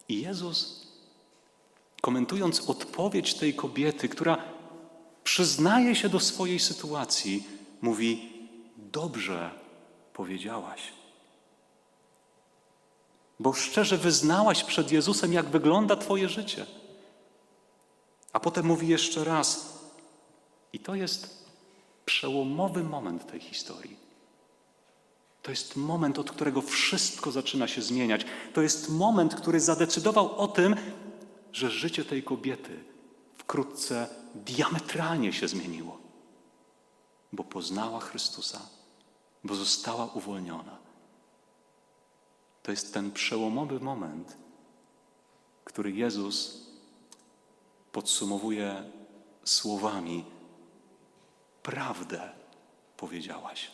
I 0.08 0.20
Jezus, 0.20 0.86
komentując 2.00 2.70
odpowiedź 2.70 3.34
tej 3.34 3.54
kobiety, 3.54 4.08
która 4.08 4.44
przyznaje 5.24 5.94
się 5.94 6.08
do 6.08 6.20
swojej 6.20 6.60
sytuacji, 6.60 7.46
mówi: 7.80 8.32
Dobrze 8.76 9.50
powiedziałaś. 10.12 10.92
Bo 13.38 13.52
szczerze 13.52 13.98
wyznałaś 13.98 14.64
przed 14.64 14.92
Jezusem, 14.92 15.32
jak 15.32 15.46
wygląda 15.46 15.96
Twoje 15.96 16.28
życie. 16.28 16.66
A 18.32 18.40
potem 18.40 18.66
mówi 18.66 18.88
jeszcze 18.88 19.24
raz, 19.24 19.78
i 20.72 20.78
to 20.78 20.94
jest 20.94 21.39
przełomowy 22.10 22.84
moment 22.84 23.26
tej 23.30 23.40
historii. 23.40 23.96
To 25.42 25.50
jest 25.50 25.76
moment, 25.76 26.18
od 26.18 26.30
którego 26.30 26.62
wszystko 26.62 27.32
zaczyna 27.32 27.68
się 27.68 27.82
zmieniać. 27.82 28.24
To 28.52 28.62
jest 28.62 28.90
moment, 28.90 29.34
który 29.34 29.60
zadecydował 29.60 30.36
o 30.36 30.48
tym, 30.48 30.76
że 31.52 31.70
życie 31.70 32.04
tej 32.04 32.22
kobiety 32.22 32.84
wkrótce 33.38 34.08
diametralnie 34.34 35.32
się 35.32 35.48
zmieniło, 35.48 35.98
bo 37.32 37.44
poznała 37.44 38.00
Chrystusa, 38.00 38.60
bo 39.44 39.54
została 39.54 40.06
uwolniona. 40.06 40.78
To 42.62 42.70
jest 42.70 42.94
ten 42.94 43.12
przełomowy 43.12 43.80
moment, 43.80 44.36
który 45.64 45.92
Jezus 45.92 46.66
podsumowuje 47.92 48.82
słowami: 49.44 50.24
Prawdę 51.62 52.32
powiedziałaś. 52.96 53.70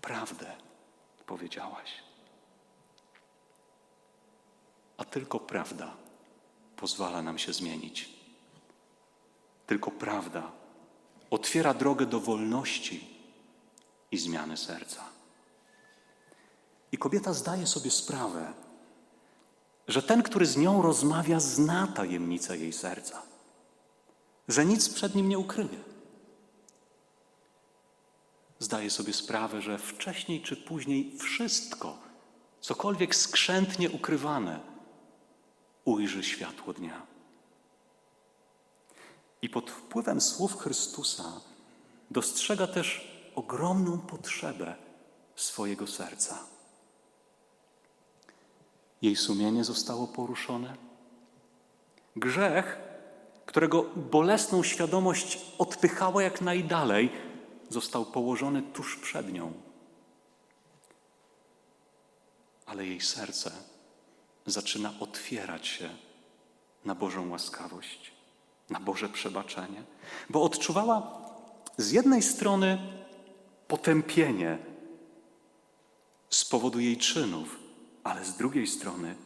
Prawdę 0.00 0.56
powiedziałaś. 1.26 1.90
A 4.96 5.04
tylko 5.04 5.40
prawda 5.40 5.96
pozwala 6.76 7.22
nam 7.22 7.38
się 7.38 7.52
zmienić. 7.52 8.08
Tylko 9.66 9.90
prawda 9.90 10.50
otwiera 11.30 11.74
drogę 11.74 12.06
do 12.06 12.20
wolności 12.20 13.18
i 14.10 14.18
zmiany 14.18 14.56
serca. 14.56 15.04
I 16.92 16.98
kobieta 16.98 17.32
zdaje 17.32 17.66
sobie 17.66 17.90
sprawę, 17.90 18.52
że 19.88 20.02
ten, 20.02 20.22
który 20.22 20.46
z 20.46 20.56
nią 20.56 20.82
rozmawia, 20.82 21.40
zna 21.40 21.86
tajemnicę 21.86 22.58
jej 22.58 22.72
serca, 22.72 23.22
że 24.48 24.66
nic 24.66 24.88
przed 24.88 25.14
nim 25.14 25.28
nie 25.28 25.38
ukryje. 25.38 25.87
Zdaje 28.58 28.90
sobie 28.90 29.12
sprawę, 29.12 29.62
że 29.62 29.78
wcześniej 29.78 30.42
czy 30.42 30.56
później 30.56 31.18
wszystko, 31.18 31.98
cokolwiek 32.60 33.14
skrzętnie 33.14 33.90
ukrywane, 33.90 34.60
ujrzy 35.84 36.24
światło 36.24 36.72
dnia. 36.72 37.06
I 39.42 39.48
pod 39.48 39.70
wpływem 39.70 40.20
słów 40.20 40.56
Chrystusa 40.56 41.40
dostrzega 42.10 42.66
też 42.66 43.08
ogromną 43.34 43.98
potrzebę 43.98 44.74
swojego 45.36 45.86
serca. 45.86 46.38
Jej 49.02 49.16
sumienie 49.16 49.64
zostało 49.64 50.06
poruszone. 50.06 50.76
Grzech, 52.16 52.78
którego 53.46 53.82
bolesną 53.96 54.62
świadomość 54.62 55.38
odpychała 55.58 56.22
jak 56.22 56.40
najdalej, 56.40 57.10
został 57.68 58.04
położony 58.04 58.62
tuż 58.62 58.96
przed 58.96 59.32
nią. 59.32 59.52
Ale 62.66 62.86
jej 62.86 63.00
serce 63.00 63.52
zaczyna 64.46 64.92
otwierać 65.00 65.66
się 65.66 65.90
na 66.84 66.94
Bożą 66.94 67.30
łaskawość, 67.30 68.12
na 68.70 68.80
Boże 68.80 69.08
przebaczenie, 69.08 69.82
bo 70.30 70.42
odczuwała 70.42 71.20
z 71.76 71.90
jednej 71.90 72.22
strony 72.22 72.78
potępienie 73.68 74.58
z 76.30 76.44
powodu 76.44 76.80
jej 76.80 76.96
czynów, 76.96 77.58
ale 78.04 78.24
z 78.24 78.36
drugiej 78.36 78.66
strony 78.66 79.16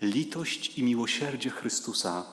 litość 0.00 0.78
i 0.78 0.82
miłosierdzie 0.82 1.50
Chrystusa, 1.50 2.24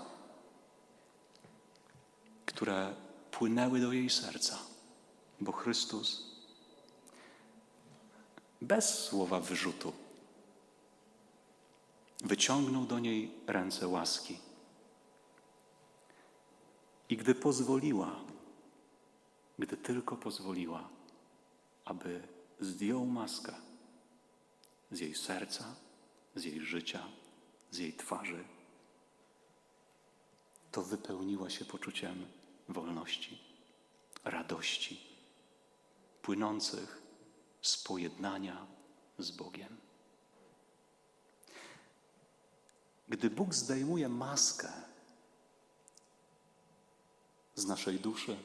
które 2.45 2.93
płynęły 3.32 3.80
do 3.80 3.93
jej 3.93 4.09
serca, 4.09 4.57
bo 5.39 5.51
Chrystus 5.51 6.38
bez 8.61 9.03
słowa 9.05 9.39
wyrzutu 9.39 9.93
wyciągnął 12.23 12.85
do 12.85 12.99
niej 12.99 13.31
ręce 13.47 13.88
łaski. 13.88 14.39
I 17.09 17.17
gdy 17.17 17.35
pozwoliła, 17.35 18.15
gdy 19.59 19.77
tylko 19.77 20.17
pozwoliła, 20.17 20.89
aby 21.85 22.27
zdjął 22.59 23.05
maskę 23.05 23.53
z 24.91 24.99
jej 24.99 25.15
serca, 25.15 25.75
z 26.35 26.43
jej 26.43 26.61
życia, 26.61 27.07
z 27.71 27.77
jej 27.77 27.93
twarzy, 27.93 28.43
to 30.71 30.83
wypełniła 30.83 31.49
się 31.49 31.65
poczuciem 31.65 32.25
wolności, 32.69 33.38
radości, 34.23 35.06
płynących 36.28 37.01
z 37.61 37.78
pojednania 37.78 38.67
z 39.17 39.32
Bogiem. 39.32 39.78
Gdy 43.07 43.30
Bóg 43.30 43.53
zdejmuje 43.53 44.09
maskę 44.09 44.71
z 47.55 47.65
naszej 47.65 47.99
duszy, 47.99 48.38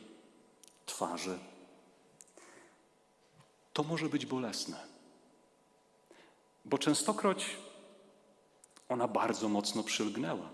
twarzy, 0.87 1.39
to 3.73 3.83
może 3.83 4.09
być 4.09 4.27
bolesne, 4.27 4.87
bo 6.65 6.79
częstokroć 6.79 7.57
ona 8.89 9.09
bardzo 9.09 9.49
mocno 9.49 9.83
przylgnęła. 9.83 10.51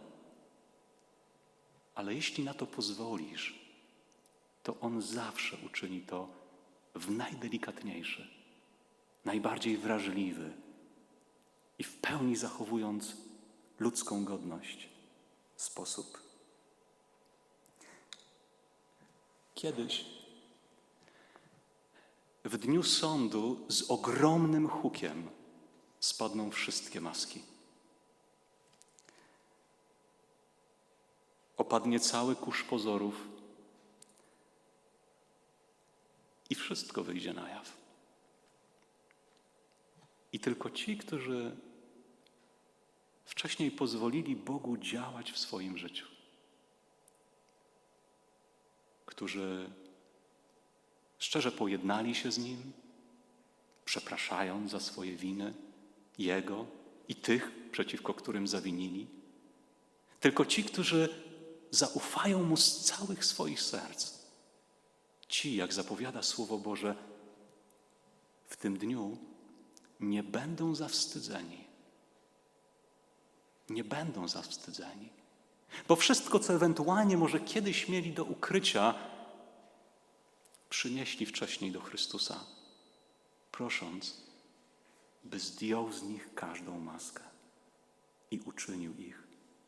Ale 1.95 2.15
jeśli 2.15 2.45
na 2.45 2.55
to 2.55 2.67
pozwolisz, 2.67 3.59
to 4.63 4.81
On 4.81 5.03
zawsze 5.03 5.57
uczyni 5.67 6.01
to 6.01 6.38
w 6.99 7.11
najdelikatniejszy, 7.11 8.29
najbardziej 9.25 9.77
wrażliwy 9.77 10.53
i 11.79 11.85
w 11.85 11.97
pełni 11.97 12.37
zachowując 12.37 13.17
ludzką 13.79 14.25
godność 14.25 14.89
sposób. 15.57 16.23
Kiedyś, 19.55 20.05
w 22.45 22.59
dniu 22.59 22.83
sądu, 22.83 23.67
z 23.69 23.91
ogromnym 23.91 24.69
hukiem 24.69 25.31
spadną 26.01 26.51
wszystkie 26.51 27.01
maski. 27.01 27.43
Opadnie 31.57 32.01
cały 32.01 32.37
kurz 32.37 32.65
pozorów 32.65 33.38
i 36.51 36.55
wszystko 36.55 37.05
wyjdzie 37.05 37.33
na 37.33 37.49
jaw. 37.49 37.77
I 40.33 40.41
tylko 40.41 40.71
ci, 40.71 40.97
którzy 40.97 41.57
wcześniej 43.25 43.71
pozwolili 43.71 44.37
Bogu 44.37 44.77
działać 44.77 45.33
w 45.33 45.39
swoim 45.39 45.79
życiu, 45.79 46.07
którzy 49.07 49.71
szczerze 51.19 51.53
pojednali 51.53 52.15
się 52.15 52.33
z 52.33 52.39
Nim, 52.39 52.73
przepraszając 53.85 54.71
za 54.71 54.81
swoje 54.81 55.17
winy 55.17 55.55
Jego 56.19 56.67
i 57.09 57.15
tych, 57.15 57.71
przeciwko 57.71 58.15
którym 58.15 58.49
zawinili. 58.49 59.07
Tylko 60.21 60.47
ci, 60.47 60.65
którzy 60.65 61.09
zaufają 61.71 62.43
Mu 62.43 62.57
z 62.57 62.85
całych 62.85 63.25
swoich 63.25 63.63
serc. 63.63 64.18
Ci, 65.29 65.57
jak 65.57 65.73
zapowiada 65.73 66.23
Słowo 66.23 66.59
Boże, 66.59 66.95
w 68.47 68.57
tym 68.57 68.79
dniu 68.79 69.19
nie 70.01 70.23
będą 70.23 70.75
zawstydzeni 70.75 71.69
nie 73.71 73.85
będą 73.85 74.29
zawstydzeni. 74.29 75.09
Bo 75.89 75.97
wszystko, 75.97 76.39
co 76.39 76.55
ewentualnie 76.55 77.17
może 77.17 77.41
kiedyś 77.41 77.89
mieli 77.89 78.13
do 78.13 78.25
ukrycia, 78.25 78.95
przynieśli 80.71 81.27
wcześniej 81.27 81.73
do 81.73 81.81
Chrystusa, 81.81 82.45
prosząc, 83.53 84.17
by 85.25 85.39
zdjął 85.39 85.93
z 85.93 86.03
nich 86.03 86.35
każdą 86.35 86.81
maskę 86.81 87.23
i 88.31 88.41
uczynił 88.41 88.95
ich 88.97 89.23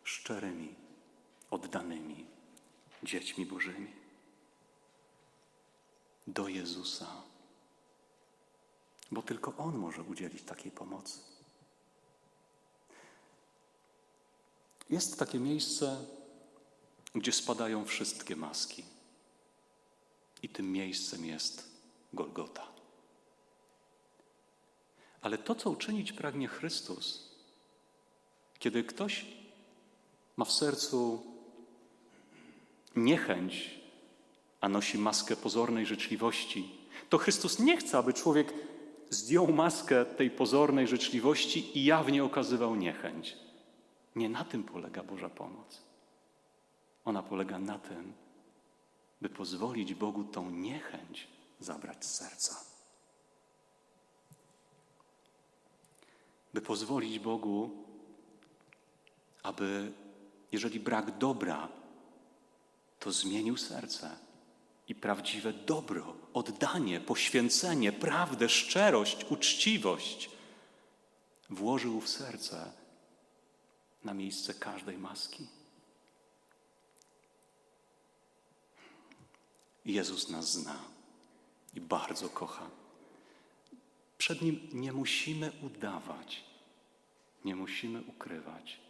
szczerymi, 0.05 0.75
oddanymi 1.51 2.27
dziećmi 3.03 3.47
Bożymi. 3.47 4.00
Do 6.31 6.49
Jezusa, 6.49 7.23
bo 9.11 9.23
tylko 9.23 9.57
On 9.57 9.79
może 9.79 10.03
udzielić 10.03 10.43
takiej 10.43 10.73
pomocy. 10.73 11.19
Jest 14.91 15.19
takie 15.19 15.39
miejsce, 15.39 16.05
gdzie 17.15 17.33
spadają 17.33 17.85
wszystkie 17.85 18.37
maski. 18.37 18.85
I 20.43 20.49
tym 20.49 20.73
miejscem 20.73 21.25
jest 21.25 21.71
Golgota. 22.13 22.67
Ale 25.23 25.39
to, 25.39 25.55
co 25.55 25.71
uczynić 25.71 26.13
pragnie 26.13 26.49
Chrystus, 26.49 27.31
kiedy 28.59 28.85
ktoś 28.85 29.27
ma 30.37 30.45
w 30.45 30.53
sercu 30.53 31.27
niechęć, 32.97 33.80
a 34.61 34.69
nosi 34.69 34.99
maskę 34.99 35.37
pozornej 35.37 35.87
życzliwości, 35.87 36.71
to 37.09 37.19
Chrystus 37.19 37.59
nie 37.59 37.77
chce, 37.77 37.99
aby 37.99 38.13
człowiek 38.13 38.55
zdjął 39.11 39.53
maskę 39.53 40.05
tej 40.05 40.31
pozornej 40.31 40.87
życzliwości 40.87 41.79
i 41.79 41.85
jawnie 41.85 42.25
okazywał 42.25 42.77
niechęć. 42.77 43.37
Nie 44.17 44.29
na 44.29 44.45
tym 44.45 44.65
polega 44.65 45.03
Boża 45.03 45.29
pomoc. 45.29 45.83
Ona 47.05 47.23
polega 47.23 47.59
na 47.59 47.79
tym, 47.79 48.13
by 49.21 49.29
pozwolić 49.29 49.95
Bogu 49.95 50.25
tą 50.25 50.51
niechęć 50.51 51.29
zabrać 51.61 52.05
z 52.05 52.15
serca. 52.15 52.71
by 56.55 56.61
pozwolić 56.61 57.19
Bogu, 57.19 57.71
aby, 59.43 59.93
jeżeli 60.53 60.81
brak 60.81 61.19
dobra, 61.19 61.69
to 62.99 63.13
zmienił 63.13 63.57
serce 63.57 64.17
i 64.91 64.95
prawdziwe 64.95 65.53
dobro, 65.53 66.17
oddanie, 66.35 67.01
poświęcenie, 67.01 67.93
prawdę, 67.93 68.49
szczerość, 68.49 69.25
uczciwość 69.31 70.31
włożył 71.51 72.01
w 72.01 72.09
serce 72.09 72.73
na 74.05 74.15
miejsce 74.15 74.55
każdej 74.55 74.99
maski. 74.99 75.47
Jezus 79.85 80.29
nas 80.29 80.53
zna 80.53 80.79
i 81.75 81.81
bardzo 81.81 82.29
kocha. 82.29 82.71
Przed 84.19 84.43
Nim 84.43 84.69
nie 84.73 84.93
musimy 84.93 85.53
udawać, 85.63 86.45
nie 87.45 87.57
musimy 87.57 88.03
ukrywać. 88.03 88.81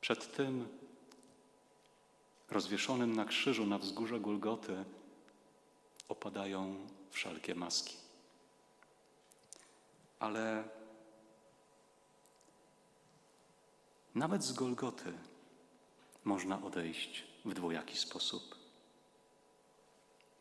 Przed 0.00 0.36
tym 0.36 0.79
rozwieszonym 2.50 3.16
na 3.16 3.24
krzyżu 3.24 3.66
na 3.66 3.78
wzgórze 3.78 4.20
Golgoty 4.20 4.84
opadają 6.08 6.76
wszelkie 7.10 7.54
maski. 7.54 7.96
Ale 10.18 10.64
nawet 14.14 14.44
z 14.44 14.52
Golgoty 14.52 15.12
można 16.24 16.62
odejść 16.62 17.24
w 17.44 17.54
dwojaki 17.54 17.96
sposób. 17.96 18.54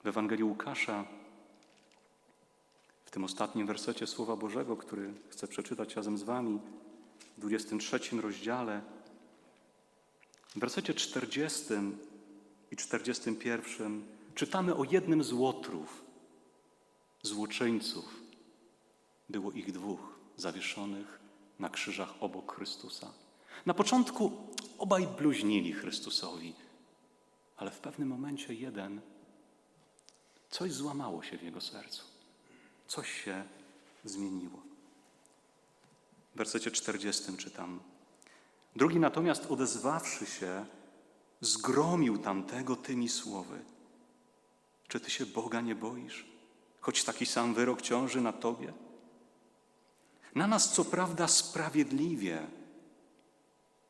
W 0.04 0.08
Ewangelii 0.08 0.44
Łukasza, 0.44 1.06
w 3.06 3.12
tym 3.12 3.24
ostatnim 3.24 3.68
wersecie 3.68 4.08
Słowa 4.08 4.36
Bożego, 4.36 4.78
który 4.78 5.14
chcę 5.30 5.48
przeczytać 5.48 5.96
razem 5.96 6.18
z 6.18 6.24
Wami, 6.24 6.60
w 7.38 7.42
23 7.42 8.22
rozdziale, 8.22 8.82
w 10.56 10.60
wersecie 10.60 10.94
40 10.94 11.64
i 12.72 12.76
41 12.76 14.06
czytamy 14.36 14.76
o 14.76 14.84
jednym 14.84 15.24
z 15.24 15.34
łotrów, 15.34 16.04
złoczyńców. 17.22 18.22
Było 19.30 19.52
ich 19.52 19.72
dwóch 19.72 20.20
zawieszonych 20.38 21.20
na 21.60 21.70
krzyżach 21.70 22.14
obok 22.20 22.56
Chrystusa. 22.56 23.14
Na 23.66 23.74
początku 23.74 24.32
obaj 24.78 25.08
bluźnili 25.08 25.74
Chrystusowi, 25.74 26.54
ale 27.58 27.72
w 27.72 27.80
pewnym 27.80 28.08
momencie 28.08 28.54
jeden, 28.54 29.02
coś 30.50 30.72
złamało 30.72 31.24
się 31.24 31.38
w 31.38 31.44
jego 31.44 31.62
sercu. 31.62 32.04
Coś 32.88 33.24
się 33.24 33.44
zmieniło. 34.04 34.60
W 36.36 36.38
wersecie 36.38 36.72
40 36.72 37.38
czytam. 37.38 37.80
Drugi 38.76 39.00
natomiast 39.00 39.46
odezwawszy 39.52 40.26
się, 40.26 40.66
zgromił 41.42 42.18
tamtego 42.18 42.76
tymi 42.76 43.10
słowy. 43.10 43.60
Czy 44.88 45.00
ty 45.00 45.12
się 45.12 45.26
Boga 45.26 45.62
nie 45.62 45.76
boisz, 45.76 46.26
choć 46.82 47.04
taki 47.04 47.26
sam 47.26 47.54
wyrok 47.54 47.82
ciąży 47.82 48.22
na 48.22 48.34
tobie? 48.34 48.74
Na 50.36 50.48
nas 50.48 50.74
co 50.74 50.86
prawda 50.86 51.28
sprawiedliwie, 51.28 52.48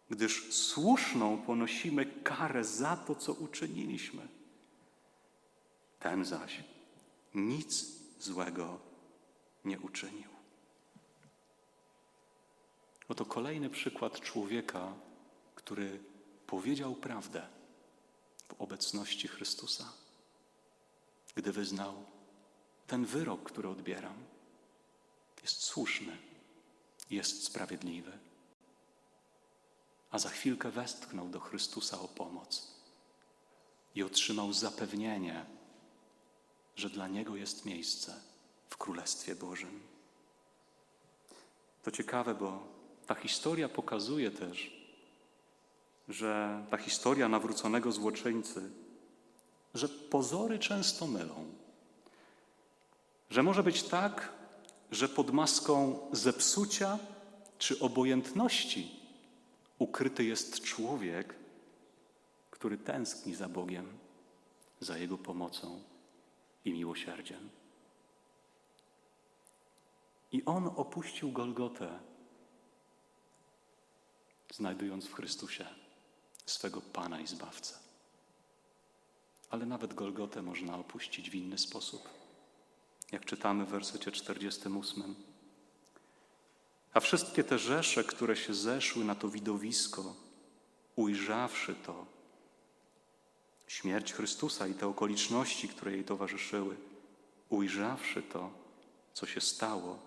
gdyż 0.09 0.53
słuszną 0.53 1.37
ponosimy 1.37 2.05
karę 2.05 2.63
za 2.63 2.97
to, 2.97 3.15
co 3.15 3.33
uczyniliśmy. 3.33 4.27
Ten 5.99 6.25
zaś 6.25 6.63
nic 7.35 7.85
złego 8.19 8.79
nie 9.65 9.79
uczynił. 9.79 10.28
Oto 13.09 13.25
kolejny 13.25 13.69
przykład 13.69 14.19
człowieka, 14.19 14.93
który 15.55 16.03
powiedział 16.47 16.95
prawdę 16.95 17.47
w 18.47 18.61
obecności 18.61 19.27
Chrystusa, 19.27 19.93
gdy 21.35 21.51
wyznał 21.51 21.93
ten 22.87 23.05
wyrok, 23.05 23.43
który 23.43 23.69
odbieram, 23.69 24.13
jest 25.41 25.63
słuszny, 25.63 26.17
jest 27.09 27.43
sprawiedliwy. 27.43 28.11
A 30.11 30.19
za 30.19 30.29
chwilkę 30.29 30.71
westchnął 30.71 31.29
do 31.29 31.39
Chrystusa 31.39 32.01
o 32.01 32.07
pomoc 32.07 32.67
i 33.95 34.03
otrzymał 34.03 34.53
zapewnienie, 34.53 35.45
że 36.75 36.89
dla 36.89 37.07
niego 37.07 37.35
jest 37.35 37.65
miejsce 37.65 38.21
w 38.69 38.77
Królestwie 38.77 39.35
Bożym. 39.35 39.81
To 41.83 41.91
ciekawe, 41.91 42.35
bo 42.35 42.78
ta 43.09 43.15
historia 43.15 43.69
pokazuje 43.69 44.31
też, 44.31 44.71
że 46.09 46.63
ta 46.69 46.77
historia 46.77 47.29
nawróconego 47.29 47.91
złoczyńcy, 47.91 48.69
że 49.73 49.89
pozory 49.89 50.59
często 50.59 51.07
mylą. 51.07 51.45
Że 53.29 53.43
może 53.43 53.63
być 53.63 53.83
tak, 53.83 54.33
że 54.91 55.09
pod 55.09 55.31
maską 55.31 55.99
zepsucia 56.11 56.99
czy 57.57 57.79
obojętności 57.79 58.91
ukryty 59.79 60.23
jest 60.23 60.61
człowiek, 60.61 61.35
który 62.51 62.77
tęskni 62.77 63.35
za 63.35 63.49
Bogiem, 63.49 63.87
za 64.79 64.97
Jego 64.97 65.17
pomocą 65.17 65.81
i 66.65 66.73
miłosierdziem. 66.73 67.49
I 70.31 70.45
on 70.45 70.69
opuścił 70.75 71.31
Golgotę, 71.31 72.08
znajdując 74.53 75.05
w 75.05 75.13
Chrystusie 75.13 75.65
swego 76.45 76.81
Pana 76.81 77.19
i 77.19 77.27
Zbawcę. 77.27 77.75
Ale 79.49 79.65
nawet 79.65 79.93
Golgotę 79.93 80.41
można 80.41 80.77
opuścić 80.77 81.29
w 81.29 81.35
inny 81.35 81.57
sposób. 81.57 82.09
Jak 83.11 83.25
czytamy 83.25 83.65
w 83.65 83.69
wersecie 83.69 84.11
48. 84.11 85.15
A 86.93 86.99
wszystkie 86.99 87.43
te 87.43 87.59
rzesze, 87.59 88.03
które 88.03 88.35
się 88.35 88.53
zeszły 88.53 89.05
na 89.05 89.15
to 89.15 89.29
widowisko, 89.29 90.15
ujrzawszy 90.95 91.75
to, 91.75 92.05
śmierć 93.67 94.13
Chrystusa 94.13 94.67
i 94.67 94.73
te 94.73 94.87
okoliczności, 94.87 95.67
które 95.67 95.91
jej 95.91 96.03
towarzyszyły, 96.03 96.77
ujrzawszy 97.49 98.21
to, 98.21 98.51
co 99.13 99.25
się 99.25 99.41
stało, 99.41 99.99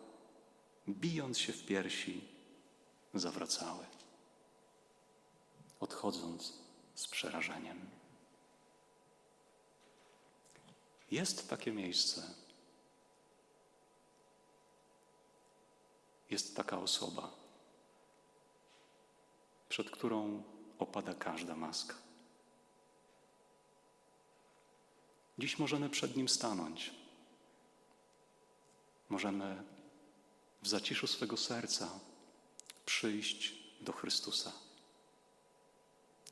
bijąc 0.89 1.39
się 1.39 1.53
w 1.53 1.67
piersi, 1.67 2.25
zawracały 3.15 3.92
odchodząc 5.83 6.53
z 6.95 7.09
przerażeniem. 7.09 7.91
Jest 11.11 11.51
takie 11.51 11.73
miejsce. 11.73 12.23
Jest 16.31 16.57
taka 16.57 16.79
osoba, 16.79 17.31
przed 19.69 19.91
którą 19.91 20.43
opada 20.79 21.15
każda 21.15 21.57
maska. 21.57 21.95
Dziś 25.39 25.59
możemy 25.59 25.91
przed 25.91 26.17
nim 26.17 26.29
stanąć. 26.29 26.95
Możemy 29.09 29.65
w 30.63 30.69
zaciszu 30.69 31.07
swego 31.07 31.37
serca 31.37 32.01
przyjść 32.87 33.55
do 33.81 33.93
Chrystusa. 33.93 34.53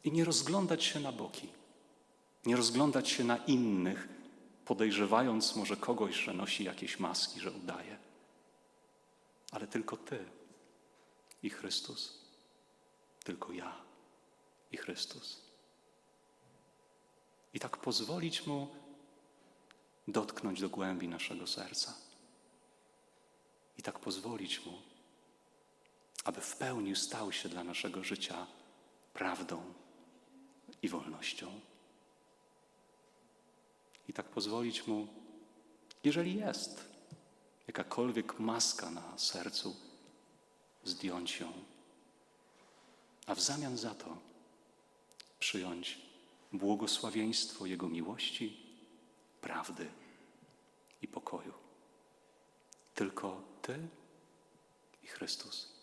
I 0.05 0.13
nie 0.13 0.25
rozglądać 0.25 0.85
się 0.85 1.01
na 1.01 1.13
boki, 1.13 1.49
nie 2.47 2.57
rozglądać 2.57 3.09
się 3.09 3.25
na 3.25 3.37
innych, 3.37 4.09
podejrzewając 4.65 5.57
może 5.57 5.77
kogoś, 5.77 6.15
że 6.15 6.33
nosi 6.33 6.65
jakieś 6.65 6.99
maski, 6.99 7.41
że 7.41 7.51
udaje. 7.51 7.99
Ale 9.53 9.67
tylko 9.67 9.97
Ty 9.97 10.25
i 11.43 11.51
Chrystus, 11.51 12.19
tylko 13.25 13.53
ja 13.53 13.77
i 14.73 14.77
Chrystus. 14.77 15.43
I 17.55 17.61
tak 17.61 17.77
pozwolić 17.77 18.47
Mu 18.47 18.69
dotknąć 20.09 20.61
do 20.61 20.69
głębi 20.69 21.09
naszego 21.09 21.47
serca. 21.47 21.95
I 23.79 23.83
tak 23.83 23.99
pozwolić 23.99 24.67
Mu, 24.67 24.73
aby 26.25 26.41
w 26.41 26.57
pełni 26.57 26.97
stał 26.97 27.33
się 27.33 27.49
dla 27.49 27.65
naszego 27.65 28.05
życia 28.05 28.47
prawdą 29.15 29.80
i 30.83 30.89
wolnością. 30.89 31.61
I 34.09 34.13
tak 34.13 34.27
pozwolić 34.27 34.87
Mu, 34.87 35.07
jeżeli 36.05 36.35
jest 36.35 36.85
jakakolwiek 37.67 38.39
maska 38.39 38.91
na 38.91 39.19
sercu, 39.19 39.77
zdjąć 40.85 41.41
ją, 41.41 41.53
a 43.27 43.35
w 43.35 43.41
zamian 43.41 43.77
za 43.77 43.95
to 43.95 44.17
przyjąć 45.39 45.99
błogosławieństwo 46.53 47.67
Jego 47.67 47.89
miłości, 47.89 48.67
prawdy 49.41 49.91
i 51.03 51.09
pokoju. 51.09 51.53
Tylko 52.95 53.43
Ty 53.63 53.89
i 55.03 55.07
Chrystus. 55.07 55.80